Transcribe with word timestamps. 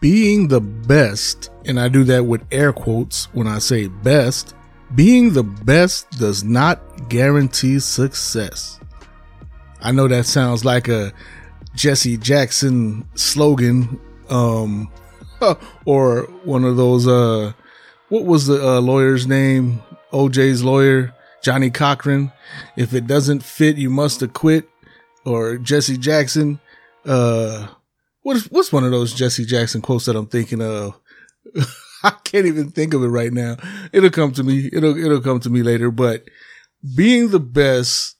being 0.00 0.48
the 0.48 0.60
best, 0.60 1.50
and 1.66 1.78
I 1.78 1.88
do 1.88 2.04
that 2.04 2.24
with 2.24 2.42
air 2.50 2.72
quotes 2.72 3.26
when 3.34 3.46
I 3.46 3.58
say 3.58 3.88
best, 3.88 4.54
being 4.94 5.32
the 5.32 5.42
best 5.44 6.10
does 6.12 6.42
not 6.42 7.08
guarantee 7.08 7.78
success. 7.78 8.80
I 9.82 9.92
know 9.92 10.08
that 10.08 10.26
sounds 10.26 10.64
like 10.64 10.88
a 10.88 11.12
Jesse 11.74 12.16
Jackson 12.16 13.06
slogan, 13.14 14.00
um, 14.28 14.90
or 15.84 16.22
one 16.44 16.64
of 16.64 16.76
those, 16.76 17.06
uh, 17.06 17.52
what 18.08 18.24
was 18.24 18.46
the 18.46 18.62
uh, 18.66 18.80
lawyer's 18.80 19.26
name? 19.26 19.82
OJ's 20.12 20.64
lawyer, 20.64 21.14
Johnnie 21.42 21.70
Cochran. 21.70 22.32
If 22.76 22.94
it 22.94 23.06
doesn't 23.06 23.44
fit, 23.44 23.76
you 23.76 23.90
must 23.90 24.22
acquit. 24.22 24.68
Or 25.24 25.58
Jesse 25.58 25.98
Jackson. 25.98 26.60
Uh, 27.04 27.68
what's, 28.22 28.46
what's 28.46 28.72
one 28.72 28.84
of 28.84 28.90
those 28.90 29.14
Jesse 29.14 29.44
Jackson 29.44 29.80
quotes 29.80 30.06
that 30.06 30.16
I'm 30.16 30.26
thinking 30.26 30.62
of? 30.62 30.98
I 32.02 32.10
can't 32.24 32.46
even 32.46 32.70
think 32.70 32.94
of 32.94 33.02
it 33.02 33.08
right 33.08 33.32
now. 33.32 33.56
It'll 33.92 34.10
come 34.10 34.32
to 34.32 34.42
me. 34.42 34.70
It'll, 34.72 34.96
it'll 34.96 35.20
come 35.20 35.40
to 35.40 35.50
me 35.50 35.62
later, 35.62 35.90
but 35.90 36.24
being 36.94 37.28
the 37.28 37.40
best 37.40 38.16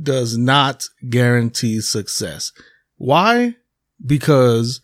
does 0.00 0.36
not 0.38 0.84
guarantee 1.08 1.80
success. 1.80 2.52
Why? 2.96 3.56
Because 4.04 4.80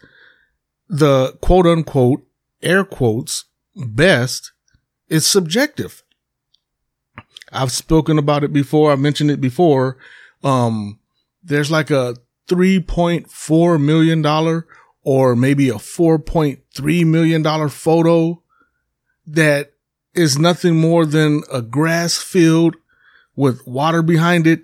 the 0.89 1.33
quote 1.41 1.66
unquote 1.66 2.27
air 2.62 2.84
quotes 2.84 3.45
best 3.77 4.52
is 5.09 5.27
subjective. 5.27 6.02
I've 7.52 7.73
spoken 7.73 8.19
about 8.19 8.45
it 8.45 8.52
before. 8.52 8.92
I've 8.92 9.00
mentioned 9.00 9.30
it 9.30 9.41
before. 9.41 9.97
Um, 10.42 10.98
there's 11.42 11.70
like 11.70 11.91
a 11.91 12.16
$3.4 12.51 13.81
million 13.81 14.65
or 15.03 15.37
maybe 15.37 15.69
a 15.69 15.75
$4.3 15.75 17.06
million 17.06 17.69
photo 17.69 18.43
that 19.27 19.73
is 20.15 20.39
nothing 20.39 20.77
more 20.77 21.06
than 21.06 21.43
a 21.53 21.62
grass 21.62 22.19
field 22.19 22.77
with 23.37 23.67
water 23.67 24.03
behind 24.03 24.47
it 24.47 24.62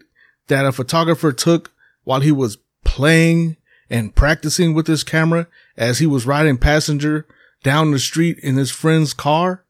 that 0.49 0.67
a 0.67 0.73
photographer 0.73 1.33
took 1.33 1.73
while 2.05 2.21
he 2.21 2.33
was 2.33 2.59
playing 2.85 3.57
and 3.89 4.15
practicing 4.15 4.75
with 4.75 4.87
his 4.87 5.05
camera 5.05 5.47
as 5.77 5.99
he 5.99 6.07
was 6.07 6.27
riding 6.27 6.59
passenger 6.59 7.27
down 7.63 7.91
the 7.91 7.99
street 7.99 8.39
in 8.41 8.57
his 8.57 8.71
friend's 8.71 9.13
car. 9.13 9.65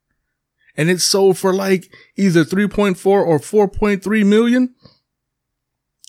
And 0.77 0.91
it 0.91 1.01
sold 1.01 1.39
for 1.39 1.55
like 1.55 1.91
either 2.17 2.45
3.4 2.45 3.07
or 3.07 3.39
4.3 3.39 4.27
million. 4.27 4.75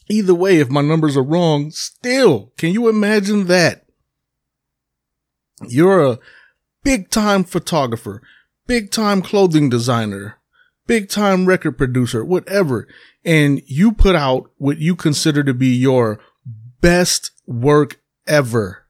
Either 0.09 0.33
way, 0.33 0.59
if 0.59 0.69
my 0.69 0.81
numbers 0.81 1.17
are 1.17 1.23
wrong, 1.23 1.71
still, 1.71 2.53
can 2.57 2.71
you 2.71 2.87
imagine 2.87 3.47
that? 3.47 3.85
You're 5.67 6.05
a 6.05 6.19
big 6.83 7.09
time 7.09 7.43
photographer, 7.43 8.21
big 8.67 8.91
time 8.91 9.21
clothing 9.21 9.69
designer, 9.69 10.37
big 10.85 11.09
time 11.09 11.45
record 11.45 11.77
producer, 11.77 12.23
whatever. 12.23 12.87
And 13.25 13.61
you 13.65 13.91
put 13.91 14.15
out 14.15 14.51
what 14.57 14.77
you 14.77 14.95
consider 14.95 15.43
to 15.43 15.53
be 15.53 15.75
your 15.75 16.19
best 16.79 17.31
work 17.45 17.99
ever. 18.25 18.85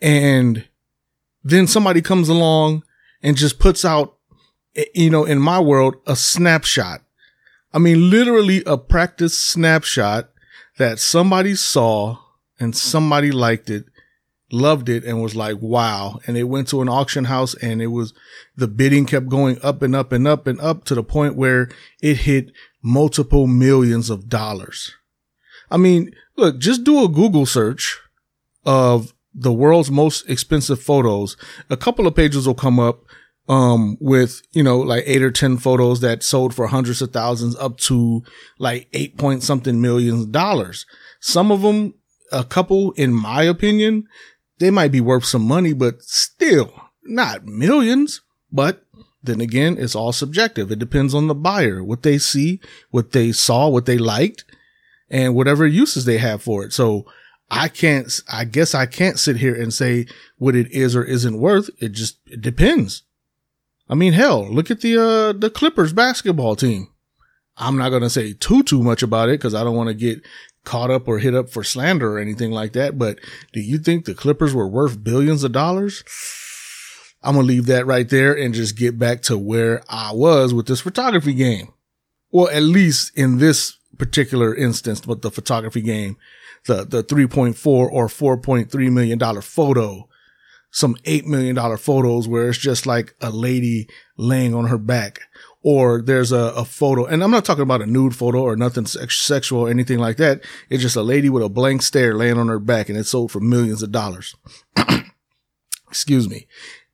And 0.00 0.66
then 1.44 1.66
somebody 1.66 2.02
comes 2.02 2.28
along 2.28 2.82
and 3.22 3.36
just 3.36 3.58
puts 3.58 3.84
out, 3.84 4.16
you 4.94 5.10
know, 5.10 5.24
in 5.24 5.38
my 5.38 5.60
world, 5.60 5.96
a 6.06 6.16
snapshot. 6.16 7.02
I 7.72 7.78
mean, 7.78 8.10
literally 8.10 8.62
a 8.64 8.78
practice 8.78 9.38
snapshot 9.38 10.30
that 10.78 10.98
somebody 10.98 11.54
saw 11.54 12.18
and 12.58 12.74
somebody 12.74 13.30
liked 13.30 13.68
it, 13.68 13.84
loved 14.50 14.88
it 14.88 15.04
and 15.04 15.20
was 15.20 15.36
like, 15.36 15.58
wow. 15.60 16.18
And 16.26 16.36
it 16.36 16.44
went 16.44 16.68
to 16.68 16.80
an 16.80 16.88
auction 16.88 17.24
house 17.24 17.54
and 17.54 17.82
it 17.82 17.88
was, 17.88 18.14
the 18.56 18.68
bidding 18.68 19.04
kept 19.04 19.28
going 19.28 19.58
up 19.62 19.82
and 19.82 19.94
up 19.94 20.12
and 20.12 20.26
up 20.26 20.46
and 20.46 20.60
up 20.60 20.84
to 20.84 20.94
the 20.94 21.02
point 21.02 21.36
where 21.36 21.68
it 22.00 22.18
hit 22.18 22.52
multiple 22.82 23.46
millions 23.46 24.08
of 24.08 24.28
dollars. 24.28 24.94
I 25.70 25.76
mean, 25.76 26.14
look, 26.36 26.58
just 26.58 26.84
do 26.84 27.04
a 27.04 27.08
Google 27.08 27.44
search 27.44 27.98
of 28.64 29.12
the 29.34 29.52
world's 29.52 29.90
most 29.90 30.28
expensive 30.28 30.80
photos. 30.80 31.36
A 31.68 31.76
couple 31.76 32.06
of 32.06 32.14
pages 32.14 32.46
will 32.46 32.54
come 32.54 32.80
up 32.80 33.04
um, 33.48 33.96
with, 34.00 34.42
you 34.52 34.62
know, 34.62 34.78
like 34.78 35.04
eight 35.06 35.22
or 35.22 35.30
10 35.30 35.56
photos 35.56 36.00
that 36.00 36.22
sold 36.22 36.54
for 36.54 36.66
hundreds 36.66 37.00
of 37.00 37.12
thousands 37.12 37.56
up 37.56 37.78
to 37.78 38.22
like 38.58 38.88
eight 38.92 39.16
point 39.16 39.42
something 39.42 39.80
millions 39.80 40.26
dollars. 40.26 40.86
Some 41.20 41.50
of 41.50 41.62
them, 41.62 41.94
a 42.30 42.44
couple, 42.44 42.92
in 42.92 43.12
my 43.12 43.42
opinion, 43.42 44.06
they 44.58 44.70
might 44.70 44.92
be 44.92 45.00
worth 45.00 45.24
some 45.24 45.42
money, 45.42 45.72
but 45.72 46.02
still 46.02 46.72
not 47.04 47.46
millions. 47.46 48.20
But 48.52 48.84
then 49.22 49.40
again, 49.40 49.76
it's 49.78 49.94
all 49.94 50.12
subjective. 50.12 50.70
It 50.70 50.78
depends 50.78 51.14
on 51.14 51.26
the 51.26 51.34
buyer, 51.34 51.82
what 51.82 52.02
they 52.02 52.18
see, 52.18 52.60
what 52.90 53.12
they 53.12 53.32
saw, 53.32 53.68
what 53.68 53.86
they 53.86 53.98
liked, 53.98 54.44
and 55.10 55.34
whatever 55.34 55.66
uses 55.66 56.04
they 56.04 56.18
have 56.18 56.42
for 56.42 56.64
it. 56.64 56.72
So 56.72 57.06
I 57.50 57.68
can't, 57.68 58.12
I 58.30 58.44
guess 58.44 58.74
I 58.74 58.86
can't 58.86 59.18
sit 59.18 59.38
here 59.38 59.54
and 59.54 59.72
say 59.72 60.06
what 60.36 60.54
it 60.54 60.70
is 60.70 60.94
or 60.94 61.04
isn't 61.04 61.38
worth. 61.38 61.70
It 61.78 61.92
just, 61.92 62.18
it 62.26 62.42
depends. 62.42 63.02
I 63.88 63.94
mean, 63.94 64.12
hell, 64.12 64.46
look 64.48 64.70
at 64.70 64.80
the, 64.80 64.98
uh, 64.98 65.32
the 65.32 65.50
Clippers 65.50 65.92
basketball 65.92 66.56
team. 66.56 66.88
I'm 67.56 67.76
not 67.76 67.90
going 67.90 68.02
to 68.02 68.10
say 68.10 68.34
too, 68.34 68.62
too 68.62 68.82
much 68.82 69.02
about 69.02 69.28
it 69.28 69.40
because 69.40 69.54
I 69.54 69.64
don't 69.64 69.76
want 69.76 69.88
to 69.88 69.94
get 69.94 70.22
caught 70.64 70.90
up 70.90 71.08
or 71.08 71.18
hit 71.18 71.34
up 71.34 71.48
for 71.48 71.64
slander 71.64 72.16
or 72.16 72.18
anything 72.18 72.50
like 72.50 72.72
that. 72.74 72.98
But 72.98 73.18
do 73.52 73.60
you 73.60 73.78
think 73.78 74.04
the 74.04 74.14
Clippers 74.14 74.54
were 74.54 74.68
worth 74.68 75.02
billions 75.02 75.42
of 75.42 75.52
dollars? 75.52 76.04
I'm 77.22 77.34
to 77.34 77.42
leave 77.42 77.66
that 77.66 77.86
right 77.86 78.08
there 78.08 78.36
and 78.36 78.54
just 78.54 78.76
get 78.76 78.98
back 78.98 79.22
to 79.22 79.36
where 79.36 79.82
I 79.88 80.12
was 80.12 80.54
with 80.54 80.66
this 80.66 80.80
photography 80.80 81.34
game. 81.34 81.72
Well, 82.30 82.48
at 82.48 82.62
least 82.62 83.16
in 83.16 83.38
this 83.38 83.76
particular 83.96 84.54
instance 84.54 85.06
with 85.06 85.22
the 85.22 85.30
photography 85.30 85.80
game, 85.80 86.16
the, 86.66 86.84
the 86.84 87.02
3.4 87.02 87.66
or 87.66 88.06
4.3 88.06 88.92
million 88.92 89.18
dollar 89.18 89.42
photo, 89.42 90.08
some 90.70 90.94
$8 91.04 91.24
million 91.24 91.56
photos 91.76 92.28
where 92.28 92.48
it's 92.48 92.58
just 92.58 92.86
like 92.86 93.14
a 93.20 93.30
lady 93.30 93.88
laying 94.16 94.54
on 94.54 94.66
her 94.66 94.78
back 94.78 95.20
or 95.62 96.02
there's 96.02 96.32
a, 96.32 96.52
a 96.56 96.64
photo 96.64 97.06
and 97.06 97.22
I'm 97.22 97.30
not 97.30 97.44
talking 97.44 97.62
about 97.62 97.82
a 97.82 97.86
nude 97.86 98.14
photo 98.14 98.42
or 98.42 98.56
nothing 98.56 98.86
sex- 98.86 99.20
sexual 99.20 99.62
or 99.62 99.70
anything 99.70 99.98
like 99.98 100.18
that. 100.18 100.42
It's 100.68 100.82
just 100.82 100.96
a 100.96 101.02
lady 101.02 101.28
with 101.28 101.42
a 101.42 101.48
blank 101.48 101.82
stare 101.82 102.14
laying 102.14 102.38
on 102.38 102.48
her 102.48 102.58
back 102.58 102.88
and 102.88 102.98
it's 102.98 103.10
sold 103.10 103.32
for 103.32 103.40
millions 103.40 103.82
of 103.82 103.92
dollars. 103.92 104.36
Excuse 105.88 106.28
me. 106.28 106.46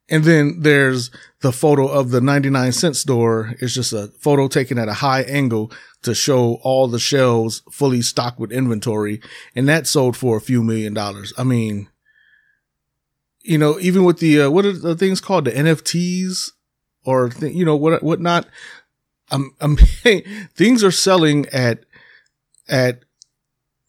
And 0.09 0.25
then 0.25 0.61
there's 0.61 1.11
the 1.41 1.53
photo 1.53 1.87
of 1.87 2.11
the 2.11 2.21
99 2.21 2.73
cent 2.73 2.97
store. 2.97 3.55
It's 3.61 3.75
just 3.75 3.93
a 3.93 4.09
photo 4.19 4.49
taken 4.49 4.79
at 4.79 4.89
a 4.89 4.95
high 4.95 5.23
angle 5.23 5.73
to 6.03 6.15
show 6.15 6.59
all 6.63 6.89
the 6.89 6.99
shelves 6.99 7.63
fully 7.71 8.03
stocked 8.03 8.39
with 8.39 8.53
inventory. 8.53 9.21
And 9.57 9.69
that 9.69 9.87
sold 9.87 10.17
for 10.17 10.37
a 10.37 10.43
few 10.43 10.63
million 10.63 10.93
dollars. 10.93 11.33
I 11.39 11.45
mean, 11.45 11.89
you 13.45 13.59
know, 13.59 13.79
even 13.79 14.05
with 14.05 14.19
the, 14.19 14.43
uh, 14.43 14.51
what 14.51 14.65
are 14.65 14.73
the 14.73 14.97
things 14.97 15.21
called? 15.21 15.45
The 15.45 15.53
NFTs 15.53 16.53
or, 17.05 17.29
th- 17.29 17.55
you 17.55 17.65
know, 17.65 17.77
what, 17.77 18.03
whatnot. 18.03 18.47
I'm, 19.31 19.55
I'm, 19.61 19.77
things 20.57 20.83
are 20.83 20.91
selling 20.91 21.47
at, 21.53 21.85
at 22.69 23.05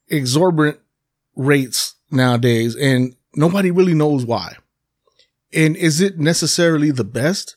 exorbitant 0.09 0.79
rates 1.35 1.95
nowadays 2.11 2.75
and 2.75 3.15
nobody 3.35 3.71
really 3.71 3.93
knows 3.93 4.25
why. 4.25 4.55
And 5.53 5.75
is 5.77 6.01
it 6.01 6.19
necessarily 6.19 6.91
the 6.91 7.05
best? 7.05 7.55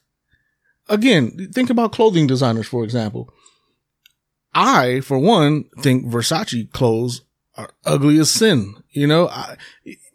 Again, 0.88 1.50
think 1.52 1.68
about 1.68 1.92
clothing 1.92 2.26
designers, 2.26 2.68
for 2.68 2.84
example. 2.84 3.28
I, 4.54 5.00
for 5.00 5.18
one, 5.18 5.64
think 5.80 6.06
Versace 6.06 6.70
clothes 6.72 7.22
are 7.56 7.70
ugly 7.84 8.18
as 8.18 8.30
sin. 8.30 8.74
You 8.90 9.06
know, 9.06 9.28
I, 9.28 9.56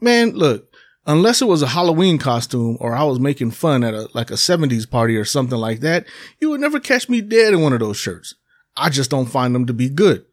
man, 0.02 0.31
look, 0.31 0.73
unless 1.06 1.42
it 1.42 1.48
was 1.48 1.62
a 1.62 1.68
Halloween 1.68 2.18
costume 2.18 2.78
or 2.80 2.96
I 2.96 3.04
was 3.04 3.20
making 3.20 3.52
fun 3.52 3.84
at 3.84 3.94
a, 3.94 4.10
like 4.14 4.32
a 4.32 4.38
seventies 4.38 4.86
party 4.86 5.16
or 5.16 5.26
something 5.26 5.58
like 5.58 5.82
that, 5.82 6.06
you 6.40 6.50
would 6.50 6.62
never 6.62 6.80
catch 6.80 7.10
me 7.10 7.22
dead 7.22 7.54
in 7.54 7.62
one 7.62 7.74
of 7.74 7.80
those 7.80 7.98
shirts. 7.98 8.36
I 8.76 8.90
just 8.90 9.12
don't 9.12 9.28
find 9.28 9.54
them 9.54 9.66
to 9.68 9.74
be 9.74 9.90
good. 9.90 10.26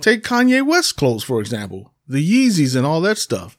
Take 0.00 0.22
Kanye 0.22 0.66
West's 0.66 0.92
clothes, 0.92 1.24
for 1.24 1.40
example, 1.40 1.94
the 2.06 2.22
Yeezys 2.22 2.76
and 2.76 2.86
all 2.86 3.00
that 3.00 3.18
stuff. 3.18 3.56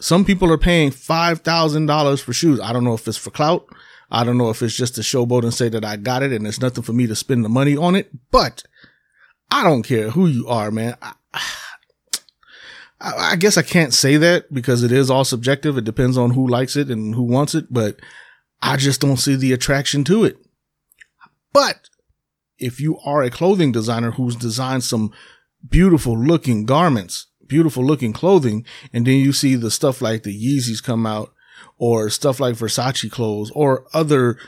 Some 0.00 0.24
people 0.24 0.50
are 0.50 0.58
paying 0.58 0.90
$5,000 0.90 2.22
for 2.22 2.32
shoes. 2.32 2.58
I 2.60 2.72
don't 2.72 2.84
know 2.84 2.94
if 2.94 3.06
it's 3.06 3.18
for 3.18 3.30
clout. 3.30 3.66
I 4.10 4.24
don't 4.24 4.38
know 4.38 4.50
if 4.50 4.62
it's 4.62 4.76
just 4.76 4.94
to 4.96 5.00
showboat 5.02 5.42
and 5.42 5.54
say 5.54 5.68
that 5.68 5.84
I 5.84 5.96
got 5.96 6.22
it 6.22 6.32
and 6.32 6.46
it's 6.46 6.60
nothing 6.60 6.82
for 6.82 6.92
me 6.92 7.06
to 7.06 7.14
spend 7.14 7.44
the 7.44 7.48
money 7.48 7.76
on 7.76 7.94
it, 7.94 8.10
but 8.30 8.62
I 9.50 9.62
don't 9.62 9.82
care 9.82 10.10
who 10.10 10.26
you 10.26 10.48
are, 10.48 10.70
man. 10.70 10.96
I, 11.00 11.12
I, 13.02 13.36
guess 13.36 13.56
I 13.56 13.62
can't 13.62 13.92
say 13.92 14.16
that 14.16 14.52
because 14.52 14.82
it 14.82 14.92
is 14.92 15.10
all 15.10 15.24
subjective. 15.24 15.76
It 15.76 15.84
depends 15.84 16.16
on 16.16 16.30
who 16.30 16.46
likes 16.46 16.76
it 16.76 16.88
and 16.88 17.14
who 17.14 17.22
wants 17.22 17.54
it, 17.54 17.66
but 17.70 17.98
I 18.60 18.76
just 18.76 19.00
don't 19.00 19.16
see 19.16 19.34
the 19.34 19.52
attraction 19.52 20.04
to 20.04 20.24
it. 20.24 20.36
But 21.52 21.88
if 22.58 22.80
you 22.80 22.98
are 23.04 23.22
a 23.22 23.30
clothing 23.30 23.72
designer 23.72 24.12
who's 24.12 24.36
designed 24.36 24.84
some 24.84 25.12
beautiful 25.68 26.16
looking 26.16 26.64
garments 26.64 27.26
beautiful 27.52 27.84
looking 27.84 28.14
clothing. 28.14 28.64
And 28.94 29.06
then 29.06 29.16
you 29.16 29.34
see 29.34 29.56
the 29.56 29.70
stuff 29.70 30.00
like 30.00 30.22
the 30.22 30.34
Yeezys 30.34 30.82
come 30.82 31.04
out 31.04 31.34
or 31.76 32.08
stuff 32.08 32.40
like 32.40 32.54
Versace 32.54 33.10
clothes 33.10 33.50
or 33.54 33.86
other 33.92 34.38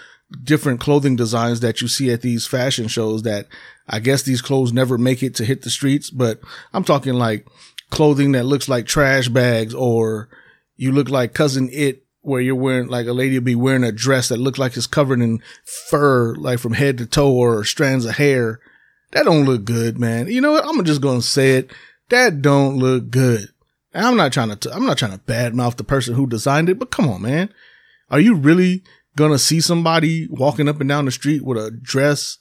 different 0.42 0.80
clothing 0.80 1.14
designs 1.14 1.60
that 1.60 1.82
you 1.82 1.86
see 1.86 2.10
at 2.10 2.22
these 2.22 2.46
fashion 2.46 2.88
shows 2.88 3.22
that 3.22 3.46
I 3.86 4.00
guess 4.00 4.22
these 4.22 4.40
clothes 4.40 4.72
never 4.72 4.96
make 4.96 5.22
it 5.22 5.34
to 5.34 5.44
hit 5.44 5.60
the 5.62 5.70
streets, 5.70 6.08
but 6.08 6.40
I'm 6.72 6.82
talking 6.82 7.12
like 7.12 7.46
clothing 7.94 8.32
that 8.32 8.44
looks 8.44 8.69
like 8.69 8.87
trash 8.87 9.29
bags 9.29 9.73
or 9.73 10.29
you 10.76 10.91
look 10.91 11.08
like 11.08 11.32
Cousin 11.32 11.69
Itt 11.73 12.05
where 12.23 12.41
you're 12.41 12.56
wearing 12.56 12.88
like 12.88 13.06
a 13.06 13.12
lady 13.12 13.38
will 13.38 13.44
be 13.44 13.55
wearing 13.55 13.85
a 13.85 13.93
dress 13.93 14.29
that 14.29 14.41
looks 14.41 14.58
like 14.58 14.76
it's 14.76 14.88
covered 14.88 15.20
in 15.20 15.41
fur, 15.88 16.35
like 16.35 16.58
from 16.58 16.73
head 16.73 16.99
to 16.99 17.06
toe 17.06 17.32
or 17.32 17.64
strands 17.64 18.05
of 18.05 18.17
hair. 18.17 18.58
That 19.12 19.26
don't 19.26 19.44
look 19.44 19.64
good, 19.64 19.96
man. 19.96 20.26
You 20.26 20.41
know 20.41 20.52
what? 20.52 20.64
I'm 20.67 20.85
just 20.85 21.02
to 21.20 21.26
say 21.26 21.58
it. 21.58 21.70
That 22.08 22.43
don't 22.43 22.79
look 22.79 23.11
good. 23.11 23.50
And 23.93 24.05
I'm 24.05 24.17
not 24.17 24.32
trying 24.32 24.49
to, 24.49 24.56
t- 24.56 24.70
I'm 24.75 24.87
not 24.87 24.99
trying 24.99 25.12
to 25.12 25.19
badmouth 25.19 25.76
the 25.76 25.85
person 25.85 26.17
who 26.17 26.26
designed 26.26 26.69
it, 26.69 26.81
but 26.81 26.90
come 26.90 27.08
on, 27.08 27.23
man. 27.23 27.55
Are 28.11 28.19
you 28.19 28.35
really 28.35 28.82
to 29.31 29.38
see 29.38 29.61
somebody 29.61 30.26
walking 30.29 30.69
up 30.69 30.81
and 30.81 30.88
down 30.88 31.05
the 31.05 31.12
street 31.12 31.44
with 31.44 31.58
a 31.58 31.70
dress 31.70 32.38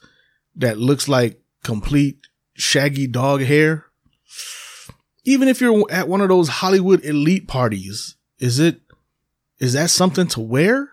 that 0.55 0.79
looks 0.79 1.07
like 1.07 1.39
complete 1.63 2.25
shaggy 2.55 3.05
dog 3.05 3.41
hair? 3.41 3.85
Even 5.25 5.47
if 5.47 5.61
you're 5.61 5.85
at 5.89 6.07
one 6.07 6.21
of 6.21 6.29
those 6.29 6.49
Hollywood 6.49 7.03
elite 7.05 7.47
parties, 7.47 8.15
is 8.39 8.59
it 8.59 8.81
is 9.59 9.73
that 9.73 9.89
something 9.89 10.27
to 10.27 10.41
wear? 10.41 10.89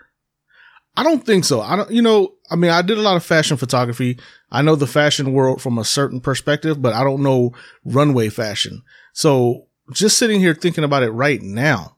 I 0.96 1.02
don't 1.02 1.24
think 1.24 1.44
so. 1.44 1.60
I 1.60 1.76
don't, 1.76 1.90
you 1.90 2.02
know, 2.02 2.34
I 2.50 2.56
mean, 2.56 2.70
I 2.70 2.82
did 2.82 2.98
a 2.98 3.02
lot 3.02 3.16
of 3.16 3.24
fashion 3.24 3.56
photography. 3.56 4.18
I 4.50 4.62
know 4.62 4.76
the 4.76 4.86
fashion 4.86 5.32
world 5.32 5.62
from 5.62 5.78
a 5.78 5.84
certain 5.84 6.20
perspective, 6.20 6.82
but 6.82 6.92
I 6.92 7.04
don't 7.04 7.22
know 7.22 7.52
runway 7.84 8.28
fashion. 8.28 8.82
So 9.12 9.66
just 9.92 10.18
sitting 10.18 10.40
here 10.40 10.54
thinking 10.54 10.84
about 10.84 11.02
it 11.02 11.10
right 11.10 11.40
now, 11.40 11.96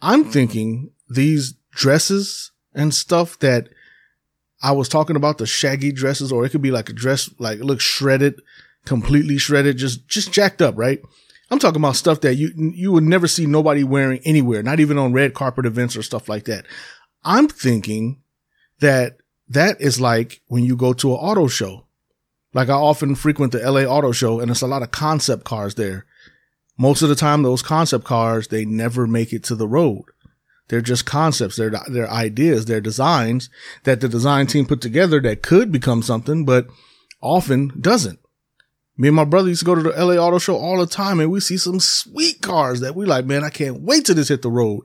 I'm 0.00 0.24
thinking 0.24 0.90
these 1.08 1.54
dresses 1.70 2.50
and 2.74 2.94
stuff 2.94 3.38
that 3.40 3.68
I 4.62 4.72
was 4.72 4.88
talking 4.88 5.16
about 5.16 5.38
the 5.38 5.46
shaggy 5.46 5.92
dresses, 5.92 6.32
or 6.32 6.44
it 6.44 6.50
could 6.50 6.62
be 6.62 6.70
like 6.70 6.88
a 6.88 6.94
dress, 6.94 7.30
like 7.38 7.58
it 7.58 7.64
looks 7.64 7.84
shredded, 7.84 8.40
completely 8.84 9.38
shredded, 9.38 9.76
just, 9.76 10.08
just 10.08 10.32
jacked 10.32 10.62
up, 10.62 10.76
right? 10.76 11.02
I'm 11.50 11.58
talking 11.58 11.80
about 11.80 11.96
stuff 11.96 12.20
that 12.22 12.36
you, 12.36 12.52
you 12.56 12.90
would 12.92 13.04
never 13.04 13.28
see 13.28 13.46
nobody 13.46 13.84
wearing 13.84 14.20
anywhere, 14.24 14.62
not 14.62 14.80
even 14.80 14.98
on 14.98 15.12
red 15.12 15.34
carpet 15.34 15.66
events 15.66 15.96
or 15.96 16.02
stuff 16.02 16.28
like 16.28 16.44
that. 16.44 16.66
I'm 17.22 17.48
thinking 17.48 18.22
that 18.80 19.18
that 19.48 19.80
is 19.80 20.00
like 20.00 20.40
when 20.46 20.64
you 20.64 20.76
go 20.76 20.92
to 20.94 21.12
an 21.12 21.18
auto 21.18 21.46
show. 21.46 21.86
Like 22.52 22.68
I 22.68 22.74
often 22.74 23.14
frequent 23.14 23.52
the 23.52 23.58
LA 23.58 23.82
auto 23.82 24.12
show 24.12 24.40
and 24.40 24.50
it's 24.50 24.62
a 24.62 24.66
lot 24.66 24.82
of 24.82 24.90
concept 24.90 25.44
cars 25.44 25.74
there. 25.74 26.06
Most 26.76 27.02
of 27.02 27.08
the 27.08 27.14
time, 27.14 27.42
those 27.42 27.62
concept 27.62 28.04
cars, 28.04 28.48
they 28.48 28.64
never 28.64 29.06
make 29.06 29.32
it 29.32 29.44
to 29.44 29.54
the 29.54 29.68
road. 29.68 30.04
They're 30.68 30.80
just 30.80 31.06
concepts. 31.06 31.56
They're, 31.56 32.10
ideas. 32.10 32.64
They're 32.64 32.80
designs 32.80 33.50
that 33.84 34.00
the 34.00 34.08
design 34.08 34.46
team 34.46 34.66
put 34.66 34.80
together 34.80 35.20
that 35.20 35.42
could 35.42 35.70
become 35.70 36.02
something, 36.02 36.44
but 36.44 36.66
often 37.20 37.72
doesn't. 37.80 38.18
Me 38.96 39.08
and 39.08 39.16
my 39.16 39.24
brother 39.24 39.48
used 39.48 39.60
to 39.60 39.66
go 39.66 39.74
to 39.74 39.82
the 39.82 39.90
LA 39.90 40.14
Auto 40.14 40.38
Show 40.38 40.56
all 40.56 40.78
the 40.78 40.86
time 40.86 41.18
and 41.18 41.30
we 41.30 41.40
see 41.40 41.56
some 41.56 41.80
sweet 41.80 42.40
cars 42.40 42.80
that 42.80 42.94
we 42.94 43.06
like, 43.06 43.24
man, 43.24 43.42
I 43.42 43.50
can't 43.50 43.80
wait 43.80 44.06
till 44.06 44.14
this 44.14 44.28
hit 44.28 44.42
the 44.42 44.50
road. 44.50 44.84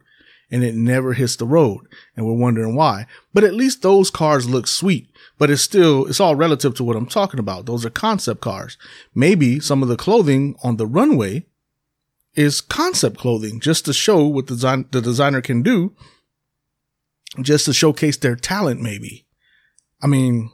And 0.52 0.64
it 0.64 0.74
never 0.74 1.14
hits 1.14 1.36
the 1.36 1.46
road. 1.46 1.88
And 2.16 2.26
we're 2.26 2.34
wondering 2.34 2.76
why. 2.76 3.06
But 3.36 3.44
at 3.44 3.54
least 3.54 3.84
those 3.84 4.10
cars 4.10 4.50
look 4.50 4.66
sweet. 4.66 5.08
But 5.38 5.52
it's 5.52 5.62
still, 5.62 6.08
it's 6.08 6.20
all 6.20 6.36
relative 6.36 6.74
to 6.76 6.84
what 6.84 6.96
I'm 6.96 7.06
talking 7.06 7.40
about. 7.40 7.68
Those 7.68 7.86
are 7.86 7.92
concept 7.92 8.42
cars. 8.42 8.76
Maybe 9.14 9.60
some 9.60 9.84
of 9.84 9.90
the 9.90 9.96
clothing 9.96 10.56
on 10.64 10.78
the 10.78 10.88
runway 10.88 11.46
is 12.34 12.62
concept 12.62 13.18
clothing 13.18 13.60
just 13.60 13.86
to 13.86 13.94
show 13.94 14.26
what 14.26 14.48
the, 14.48 14.56
design, 14.56 14.86
the 14.90 15.02
designer 15.02 15.42
can 15.42 15.62
do. 15.62 15.94
Just 17.40 17.66
to 17.66 17.74
showcase 17.74 18.18
their 18.18 18.36
talent, 18.36 18.82
maybe. 18.82 19.28
I 20.02 20.08
mean, 20.08 20.50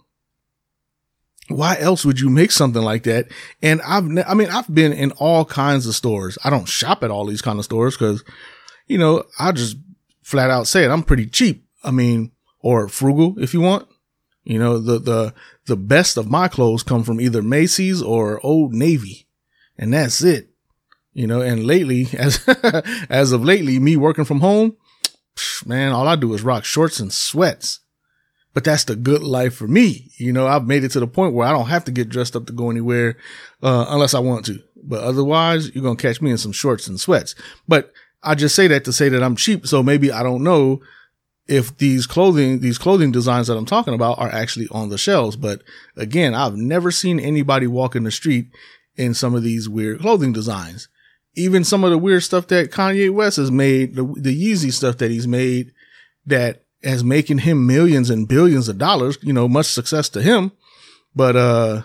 why 1.47 1.77
else 1.80 2.03
would 2.06 2.19
you 2.19 2.30
make 2.30 2.51
something 2.51 2.81
like 2.81 3.03
that? 3.03 3.27
And 3.62 3.81
I've, 3.83 4.06
I 4.27 4.33
mean, 4.33 4.50
I've 4.50 4.74
been 4.74 4.94
in 4.94 5.12
all 5.13 5.45
kinds 5.45 5.86
of 5.86 5.95
stores. 5.95 6.38
I 6.44 6.50
don't 6.50 6.68
shop 6.68 7.03
at 7.03 7.12
all 7.12 7.25
these 7.25 7.42
kind 7.42 7.59
of 7.59 7.65
stores 7.65 7.95
because, 7.95 8.24
you 8.88 8.97
know, 8.97 9.24
I 9.39 9.51
just 9.51 9.77
flat 10.24 10.50
out 10.50 10.68
say 10.68 10.83
it. 10.86 10.92
I'm 10.92 11.03
pretty 11.03 11.27
cheap. 11.27 11.65
I 11.83 11.92
mean, 11.92 12.31
or 12.62 12.88
frugal 12.88 13.36
if 13.38 13.53
you 13.53 13.62
want. 13.62 13.88
You 14.44 14.59
know, 14.59 14.80
the, 14.80 15.00
the, 15.00 15.33
the 15.65 15.77
best 15.77 16.18
of 16.18 16.30
my 16.30 16.47
clothes 16.47 16.83
come 16.83 17.03
from 17.03 17.19
either 17.19 17.42
Macy's 17.42 18.01
or 18.01 18.44
Old 18.45 18.74
Navy. 18.74 19.27
And 19.77 19.94
that's 19.94 20.24
it. 20.24 20.50
You 21.13 21.27
know, 21.27 21.41
and 21.41 21.65
lately, 21.65 22.07
as, 22.18 22.48
as 23.09 23.31
of 23.31 23.44
lately, 23.44 23.80
me 23.80 23.98
working 23.98 24.25
from 24.25 24.41
home, 24.41 24.77
man, 25.65 25.91
all 25.91 26.07
I 26.07 26.15
do 26.15 26.33
is 26.33 26.41
rock 26.41 26.65
shorts 26.65 27.00
and 27.00 27.13
sweats 27.13 27.81
but 28.56 28.63
that's 28.63 28.86
the 28.86 28.96
good 28.96 29.22
life 29.22 29.54
for 29.54 29.68
me. 29.68 30.10
You 30.16 30.31
know, 30.31 30.48
I've 30.48 30.66
made 30.66 30.86
it 30.86 30.92
to 30.92 31.02
the 31.02 31.07
point 31.07 31.34
where 31.34 31.46
I 31.46 31.52
don't 31.52 31.68
have 31.68 31.84
to 31.84 31.92
get 31.92 32.07
dressed 32.07 32.38
up 32.38 32.48
to 32.48 32.54
go 32.54 32.72
anywhere, 32.72 33.18
uh, 33.62 33.86
unless 33.90 34.13
I 34.13 34.19
want 34.19 34.46
to. 34.46 34.63
But 34.81 35.04
otherwise, 35.04 35.75
you're 35.75 35.84
going 35.84 35.98
to 35.98 36.02
catch 36.02 36.22
me 36.22 36.31
in 36.31 36.38
some 36.38 36.54
shorts 36.54 36.88
and 36.88 36.98
sweats. 36.98 37.36
But 37.68 37.92
I 38.24 38.34
just 38.34 38.56
say 38.56 38.68
that 38.68 38.86
to 38.86 38.94
say 38.94 39.10
that 39.10 39.22
I'm 39.22 39.36
cheap. 39.36 39.68
So 39.68 39.84
maybe 39.84 40.10
I 40.10 40.24
don't 40.24 40.42
know 40.42 40.81
if 41.48 41.78
these 41.78 42.07
clothing, 42.07 42.62
these 42.62 42.78
clothing 42.78 43.12
designs 43.12 43.48
that 43.48 43.57
I'm 43.57 43.66
talking 43.66 43.94
about 43.94 44.19
are 44.19 44.31
actually 44.31 44.69
on 44.72 44.88
the 44.88 44.98
shelves. 44.98 45.36
But 45.36 45.62
again, 45.98 46.34
I've 46.34 46.56
never 46.56 46.92
seen 46.92 47.19
anybody 47.19 47.68
walk 47.68 47.94
in 47.94 48.06
the 48.06 48.12
street 48.12 48.48
in 48.96 49.13
some 49.13 49.36
of 49.36 49.44
these 49.44 49.68
weird 49.68 50.00
clothing 50.00 50.31
designs. 50.31 50.88
Even 51.36 51.66
some 51.66 51.84
of 51.84 51.92
the 51.92 51.98
weird 51.98 52.24
stuff 52.24 52.48
that 52.48 52.72
Kanye 52.72 53.13
West 53.13 53.36
has 53.36 53.51
made, 53.51 53.96
the, 53.96 54.04
the 54.18 54.34
Yeezy 54.34 54.72
stuff 54.72 54.98
that 55.00 55.12
he's 55.12 55.28
made 55.28 55.74
that 56.25 56.64
as 56.86 57.04
making 57.04 57.40
him 57.40 57.68
millions 57.68 58.10
and 58.10 58.28
billions 58.28 58.70
of 58.70 58.78
dollars, 58.78 59.18
you 59.22 59.34
know, 59.34 59.48
much 59.48 59.66
success 59.66 60.08
to 60.10 60.22
him. 60.22 60.52
But, 61.16 61.36
uh, 61.36 61.82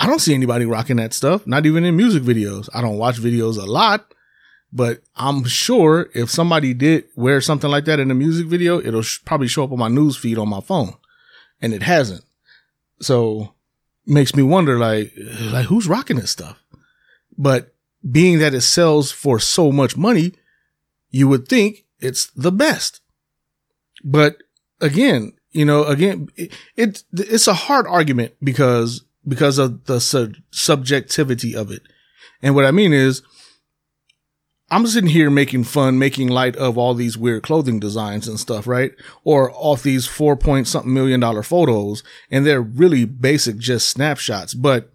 I 0.00 0.06
don't 0.06 0.18
see 0.18 0.34
anybody 0.34 0.64
rocking 0.64 0.96
that 0.96 1.14
stuff, 1.14 1.46
not 1.46 1.64
even 1.64 1.84
in 1.84 1.96
music 1.96 2.24
videos. 2.24 2.68
I 2.74 2.80
don't 2.80 2.98
watch 2.98 3.18
videos 3.18 3.56
a 3.56 3.66
lot, 3.66 4.12
but 4.72 5.00
I'm 5.14 5.44
sure 5.44 6.10
if 6.12 6.28
somebody 6.28 6.74
did 6.74 7.04
wear 7.14 7.40
something 7.40 7.70
like 7.70 7.84
that 7.84 8.00
in 8.00 8.10
a 8.10 8.14
music 8.14 8.46
video, 8.48 8.80
it'll 8.80 9.02
sh- 9.02 9.20
probably 9.24 9.46
show 9.46 9.62
up 9.62 9.70
on 9.70 9.78
my 9.78 9.88
news 9.88 10.16
feed 10.16 10.38
on 10.38 10.48
my 10.48 10.60
phone 10.60 10.94
and 11.60 11.72
it 11.72 11.84
hasn't. 11.84 12.24
So 13.00 13.54
makes 14.04 14.34
me 14.34 14.42
wonder 14.42 14.76
like, 14.76 15.12
like 15.52 15.66
who's 15.66 15.86
rocking 15.86 16.16
this 16.16 16.32
stuff? 16.32 16.60
But 17.38 17.72
being 18.10 18.40
that 18.40 18.54
it 18.54 18.62
sells 18.62 19.12
for 19.12 19.38
so 19.38 19.70
much 19.70 19.96
money, 19.96 20.32
you 21.10 21.28
would 21.28 21.46
think 21.46 21.84
it's 22.00 22.26
the 22.30 22.50
best. 22.50 23.01
But 24.04 24.42
again, 24.80 25.32
you 25.50 25.64
know, 25.64 25.84
again, 25.84 26.28
it, 26.36 26.52
it 26.76 27.04
it's 27.12 27.46
a 27.46 27.54
hard 27.54 27.86
argument 27.86 28.34
because 28.42 29.04
because 29.26 29.58
of 29.58 29.84
the 29.84 30.00
su- 30.00 30.34
subjectivity 30.50 31.54
of 31.54 31.70
it. 31.70 31.82
And 32.42 32.54
what 32.54 32.64
I 32.64 32.70
mean 32.70 32.92
is, 32.92 33.22
I'm 34.70 34.86
sitting 34.86 35.10
here 35.10 35.30
making 35.30 35.64
fun, 35.64 35.98
making 35.98 36.28
light 36.28 36.56
of 36.56 36.78
all 36.78 36.94
these 36.94 37.18
weird 37.18 37.42
clothing 37.42 37.78
designs 37.78 38.26
and 38.26 38.40
stuff, 38.40 38.66
right? 38.66 38.92
Or 39.22 39.52
off 39.54 39.82
these 39.82 40.06
four 40.06 40.36
point 40.36 40.66
something 40.66 40.92
million 40.92 41.20
dollar 41.20 41.42
photos, 41.42 42.02
and 42.30 42.46
they're 42.46 42.62
really 42.62 43.04
basic, 43.04 43.58
just 43.58 43.88
snapshots. 43.88 44.54
But 44.54 44.90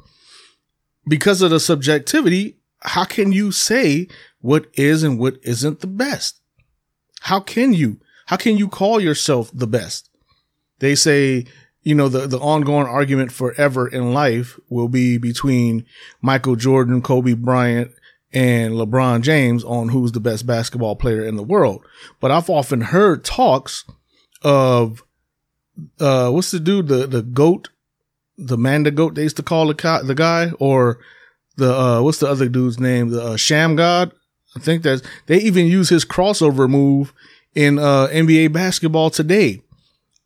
because 1.08 1.42
of 1.42 1.52
the 1.52 1.60
subjectivity, 1.60 2.58
how 2.82 3.06
can 3.06 3.32
you 3.32 3.52
say 3.52 4.08
what 4.40 4.68
is 4.74 5.04
and 5.04 5.20
what 5.20 5.38
isn't 5.44 5.80
the 5.80 5.88
best? 5.88 6.42
How 7.22 7.40
can 7.40 7.74
you? 7.74 8.00
How 8.28 8.36
can 8.36 8.58
you 8.58 8.68
call 8.68 9.00
yourself 9.00 9.50
the 9.54 9.68
best? 9.68 10.10
They 10.80 10.96
say, 10.96 11.46
you 11.82 11.96
know, 11.96 12.10
the, 12.10 12.28
the 12.28 12.40
ongoing 12.40 12.86
argument 12.86 13.32
forever 13.32 13.88
in 13.88 14.14
life 14.14 14.60
will 14.70 14.90
be 14.90 15.18
between 15.18 15.86
Michael 16.22 16.58
Jordan, 16.58 17.02
Kobe 17.02 17.34
Bryant, 17.34 17.92
and 18.34 18.74
LeBron 18.74 19.22
James 19.22 19.64
on 19.64 19.90
who's 19.90 20.12
the 20.12 20.20
best 20.20 20.46
basketball 20.46 20.98
player 20.98 21.26
in 21.26 21.38
the 21.38 21.44
world. 21.44 21.86
But 22.20 22.32
I've 22.32 22.50
often 22.50 22.82
heard 22.82 23.24
talks 23.24 23.86
of, 24.42 25.02
uh, 26.00 26.30
what's 26.30 26.52
the 26.52 26.60
dude, 26.60 26.90
the, 26.90 27.08
the 27.08 27.22
goat, 27.22 27.70
the 28.38 28.58
Manigault 28.58 29.16
they 29.16 29.24
used 29.24 29.38
to 29.38 29.44
call 29.44 29.68
the, 29.68 30.02
the 30.04 30.16
guy, 30.16 30.52
or 30.60 31.00
the, 31.56 31.74
uh, 31.74 32.02
what's 32.02 32.20
the 32.20 32.28
other 32.28 32.50
dude's 32.50 32.78
name? 32.78 33.10
The 33.10 33.22
uh, 33.22 33.38
Shammgod. 33.38 34.12
I 34.56 34.60
think 34.60 34.84
that's, 34.84 35.02
they 35.28 35.38
even 35.38 35.68
use 35.68 35.88
his 35.88 36.04
crossover 36.04 36.70
move 36.70 37.14
in 37.58 37.80
uh, 37.80 38.08
NBA 38.12 38.54
basketball 38.54 39.10
today. 39.10 39.64